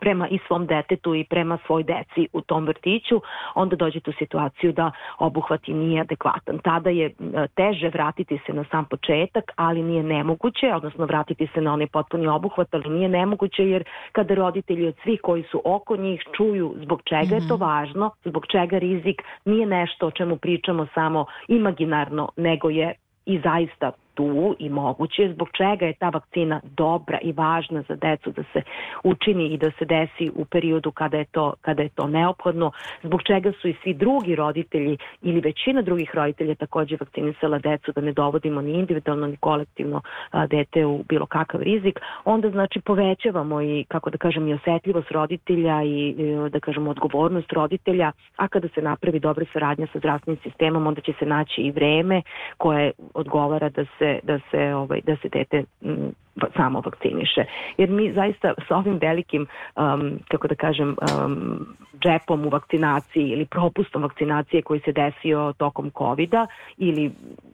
prema 0.00 0.28
i 0.28 0.38
svom 0.46 0.66
detetu 0.66 1.14
i 1.14 1.24
prema 1.24 1.58
svoj 1.66 1.82
deci 1.82 2.28
u 2.32 2.40
tom 2.40 2.66
vrtiću, 2.66 3.20
onda 3.54 3.76
dođete 3.76 4.10
u 4.10 4.18
situaciju 4.18 4.72
da 4.72 4.90
obuhvat 5.18 5.68
i 5.68 5.74
nije 5.74 6.00
adekvatan. 6.00 6.58
Tada 6.58 6.90
je 6.90 7.14
teže 7.54 7.88
vratiti 7.88 8.40
se 8.46 8.52
na 8.52 8.64
sam 8.70 8.84
početak, 8.84 9.44
ali 9.56 9.82
nije 9.82 10.02
nemoguće, 10.02 10.74
odnosno 10.74 11.04
vratiti 11.04 11.48
se 11.54 11.60
na 11.60 11.72
onaj 11.72 11.86
potpuni 11.86 12.26
obuhvat, 12.26 12.74
ali 12.74 12.90
nije 12.90 13.08
nemoguće 13.08 13.68
jer 13.68 13.84
kada 14.12 14.34
roditelji 14.34 14.86
od 14.86 14.94
svih 15.02 15.20
koji 15.22 15.42
su 15.42 15.62
oko 15.64 15.96
njih 15.96 16.22
čuju 16.36 16.74
zbog 16.82 17.02
čega 17.04 17.34
je 17.34 17.48
to 17.48 17.54
mhm. 17.54 17.64
važno, 17.64 18.10
zbog 18.24 18.46
čega 18.46 18.78
rizik 18.78 19.22
nije 19.44 19.66
nešto 19.66 20.06
o 20.06 20.10
čemu 20.10 20.36
pričamo 20.36 20.86
samo 20.94 21.26
imaginarno, 21.48 22.28
nego 22.36 22.70
je 22.70 22.94
i 23.26 23.40
zaista 23.44 23.92
tu 24.20 24.56
i 24.58 24.68
moguće 24.68 25.30
zbog 25.34 25.48
čega 25.52 25.86
je 25.86 25.92
ta 25.92 26.08
vakcina 26.08 26.60
dobra 26.64 27.18
i 27.22 27.32
važna 27.32 27.82
za 27.88 27.94
decu 27.94 28.30
da 28.30 28.42
se 28.52 28.62
učini 29.04 29.46
i 29.46 29.58
da 29.58 29.70
se 29.78 29.84
desi 29.84 30.30
u 30.34 30.44
periodu 30.44 30.90
kada 30.90 31.16
je 31.16 31.24
to, 31.24 31.54
kada 31.60 31.82
je 31.82 31.88
to 31.88 32.06
neophodno, 32.06 32.70
zbog 33.02 33.22
čega 33.22 33.52
su 33.60 33.68
i 33.68 33.76
svi 33.82 33.94
drugi 33.94 34.34
roditelji 34.34 34.96
ili 35.22 35.40
većina 35.40 35.82
drugih 35.82 36.14
roditelja 36.14 36.54
takođe 36.54 36.96
vakcinisala 37.00 37.58
decu 37.58 37.92
da 37.92 38.00
ne 38.00 38.12
dovodimo 38.12 38.60
ni 38.60 38.72
individualno 38.72 39.26
ni 39.26 39.36
kolektivno 39.36 40.00
a, 40.30 40.46
dete 40.46 40.86
u 40.86 41.02
bilo 41.08 41.26
kakav 41.26 41.62
rizik, 41.62 42.00
onda 42.24 42.50
znači 42.50 42.80
povećavamo 42.80 43.62
i 43.62 43.84
kako 43.88 44.10
da 44.10 44.18
kažem 44.18 44.48
i 44.48 44.54
osetljivost 44.54 45.10
roditelja 45.10 45.82
i, 45.82 46.08
i 46.08 46.50
da 46.50 46.60
kažem 46.60 46.88
odgovornost 46.88 47.52
roditelja, 47.52 48.12
a 48.36 48.48
kada 48.48 48.68
se 48.68 48.82
napravi 48.82 49.20
dobra 49.20 49.44
saradnja 49.52 49.86
sa 49.92 49.98
zdravstvenim 49.98 50.40
sistemom 50.42 50.86
onda 50.86 51.00
će 51.00 51.12
se 51.18 51.26
naći 51.26 51.60
i 51.60 51.70
vreme 51.70 52.22
koje 52.58 52.92
odgovara 53.14 53.68
da 53.68 53.84
se 53.98 54.09
da 54.22 54.38
se 54.50 54.74
ovaj 54.74 55.00
da 55.06 55.16
se 55.16 55.28
dete 55.28 55.64
m, 55.82 56.12
samo 56.56 56.80
vakciniše. 56.80 57.44
Jer 57.78 57.90
mi 57.90 58.12
zaista 58.12 58.54
sa 58.68 58.76
ovim 58.76 58.98
velikim, 59.00 59.46
um, 59.76 60.18
kako 60.28 60.48
da 60.48 60.54
kažem, 60.54 60.88
um, 60.88 61.66
džepom 62.00 62.46
u 62.46 62.48
vakcinaciji 62.48 63.28
ili 63.28 63.46
propustom 63.46 64.02
vakcinacije 64.02 64.62
koji 64.62 64.80
se 64.80 64.92
desio 64.92 65.52
tokom 65.58 65.90
covid 65.98 66.34
ili 66.78 67.10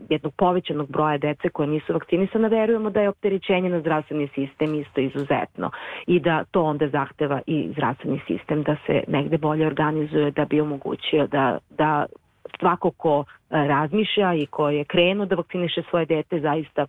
jednog 0.09 0.35
povećanog 0.35 0.90
broja 0.90 1.19
dece 1.19 1.49
koje 1.49 1.69
nisu 1.69 1.92
vakcinisane, 1.92 2.49
verujemo 2.49 2.90
da 2.90 3.01
je 3.01 3.09
opterećenje 3.09 3.69
na 3.69 3.81
zdravstveni 3.81 4.29
sistem 4.35 4.75
isto 4.75 5.01
izuzetno 5.01 5.71
i 6.07 6.21
da 6.21 6.45
to 6.51 6.62
onda 6.62 6.88
zahteva 6.88 7.40
i 7.47 7.69
zdravstveni 7.73 8.21
sistem 8.27 8.62
da 8.62 8.77
se 8.87 9.03
negde 9.09 9.38
bolje 9.38 9.66
organizuje 9.66 10.31
da 10.31 10.45
bi 10.45 10.61
omogućio 10.61 11.27
da, 11.27 11.59
da 11.71 12.07
svako 12.61 12.90
ko 12.90 13.25
razmišlja 13.51 14.35
i 14.35 14.47
ko 14.47 14.69
je 14.69 14.85
krenuo 14.85 15.27
da 15.27 15.35
vakciniše 15.35 15.83
svoje 15.90 16.07
dete 16.07 16.40
zaista 16.40 16.87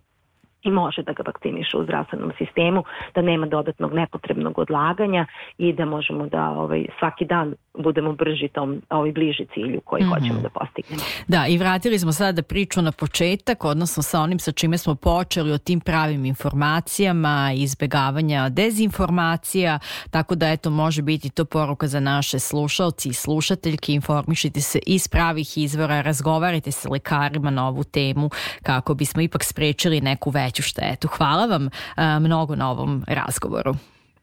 i 0.62 0.70
može 0.70 1.02
da 1.02 1.12
ga 1.12 1.22
vakciniše 1.26 1.76
u 1.76 1.84
zdravstvenom 1.84 2.32
sistemu, 2.38 2.84
da 3.14 3.22
nema 3.22 3.46
dodatnog 3.46 3.94
nepotrebnog 3.94 4.58
odlaganja 4.58 5.26
i 5.58 5.72
da 5.72 5.84
možemo 5.84 6.26
da 6.26 6.50
ovaj, 6.50 6.86
svaki 6.98 7.24
dan 7.24 7.54
budemo 7.78 8.12
brži 8.12 8.48
tom 8.48 8.82
ovaj 8.90 9.12
bliži 9.12 9.46
cilju 9.54 9.80
koji 9.84 10.02
mm 10.02 10.06
-hmm. 10.06 10.14
hoćemo 10.14 10.40
da 10.40 10.48
postignemo. 10.48 11.02
Da, 11.28 11.46
i 11.46 11.58
vratili 11.58 11.98
smo 11.98 12.12
sada 12.12 12.42
priču 12.42 12.82
na 12.82 12.92
početak, 12.92 13.64
odnosno 13.64 14.02
sa 14.02 14.20
onim 14.20 14.38
sa 14.38 14.52
čime 14.52 14.78
smo 14.78 14.94
počeli 14.94 15.52
o 15.52 15.58
tim 15.58 15.80
pravim 15.80 16.24
informacijama, 16.24 17.52
izbegavanja 17.54 18.48
dezinformacija, 18.48 19.78
tako 20.10 20.34
da 20.34 20.48
eto 20.48 20.70
može 20.70 21.02
biti 21.02 21.30
to 21.30 21.44
poruka 21.44 21.86
za 21.86 22.00
naše 22.00 22.38
slušalci 22.38 23.08
i 23.08 23.12
slušateljke, 23.12 23.92
informišite 23.92 24.60
se 24.60 24.78
iz 24.86 25.08
pravih 25.08 25.58
izvora, 25.58 26.00
razgovarajte 26.00 26.72
sa 26.72 26.88
lekarima 26.88 27.50
na 27.50 27.68
ovu 27.68 27.84
temu 27.84 28.30
kako 28.62 28.94
bismo 28.94 29.22
ipak 29.22 29.44
sprečili 29.44 30.00
neku 30.00 30.30
veću 30.30 30.62
štetu. 30.62 31.08
Hvala 31.08 31.46
vam 31.46 31.68
a, 31.96 32.18
mnogo 32.18 32.56
na 32.56 32.70
ovom 32.70 33.04
razgovoru. 33.08 33.74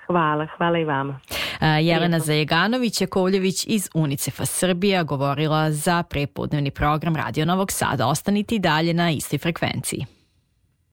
Hvala, 0.07 0.47
hvala 0.57 0.79
i 0.79 0.85
vama. 0.85 1.19
Jelena 1.81 2.19
Zajeganović 2.19 3.01
Jakovljević 3.01 3.65
iz 3.67 3.89
UNICEF-a 3.93 4.45
Srbija 4.45 5.03
govorila 5.03 5.71
za 5.71 6.03
prepodnevni 6.03 6.71
program 6.71 7.15
Radio 7.15 7.45
Novog 7.45 7.71
Sada. 7.71 8.07
Ostanite 8.07 8.55
i 8.55 8.59
dalje 8.59 8.93
na 8.93 9.11
istoj 9.11 9.39
frekvenciji. 9.39 10.05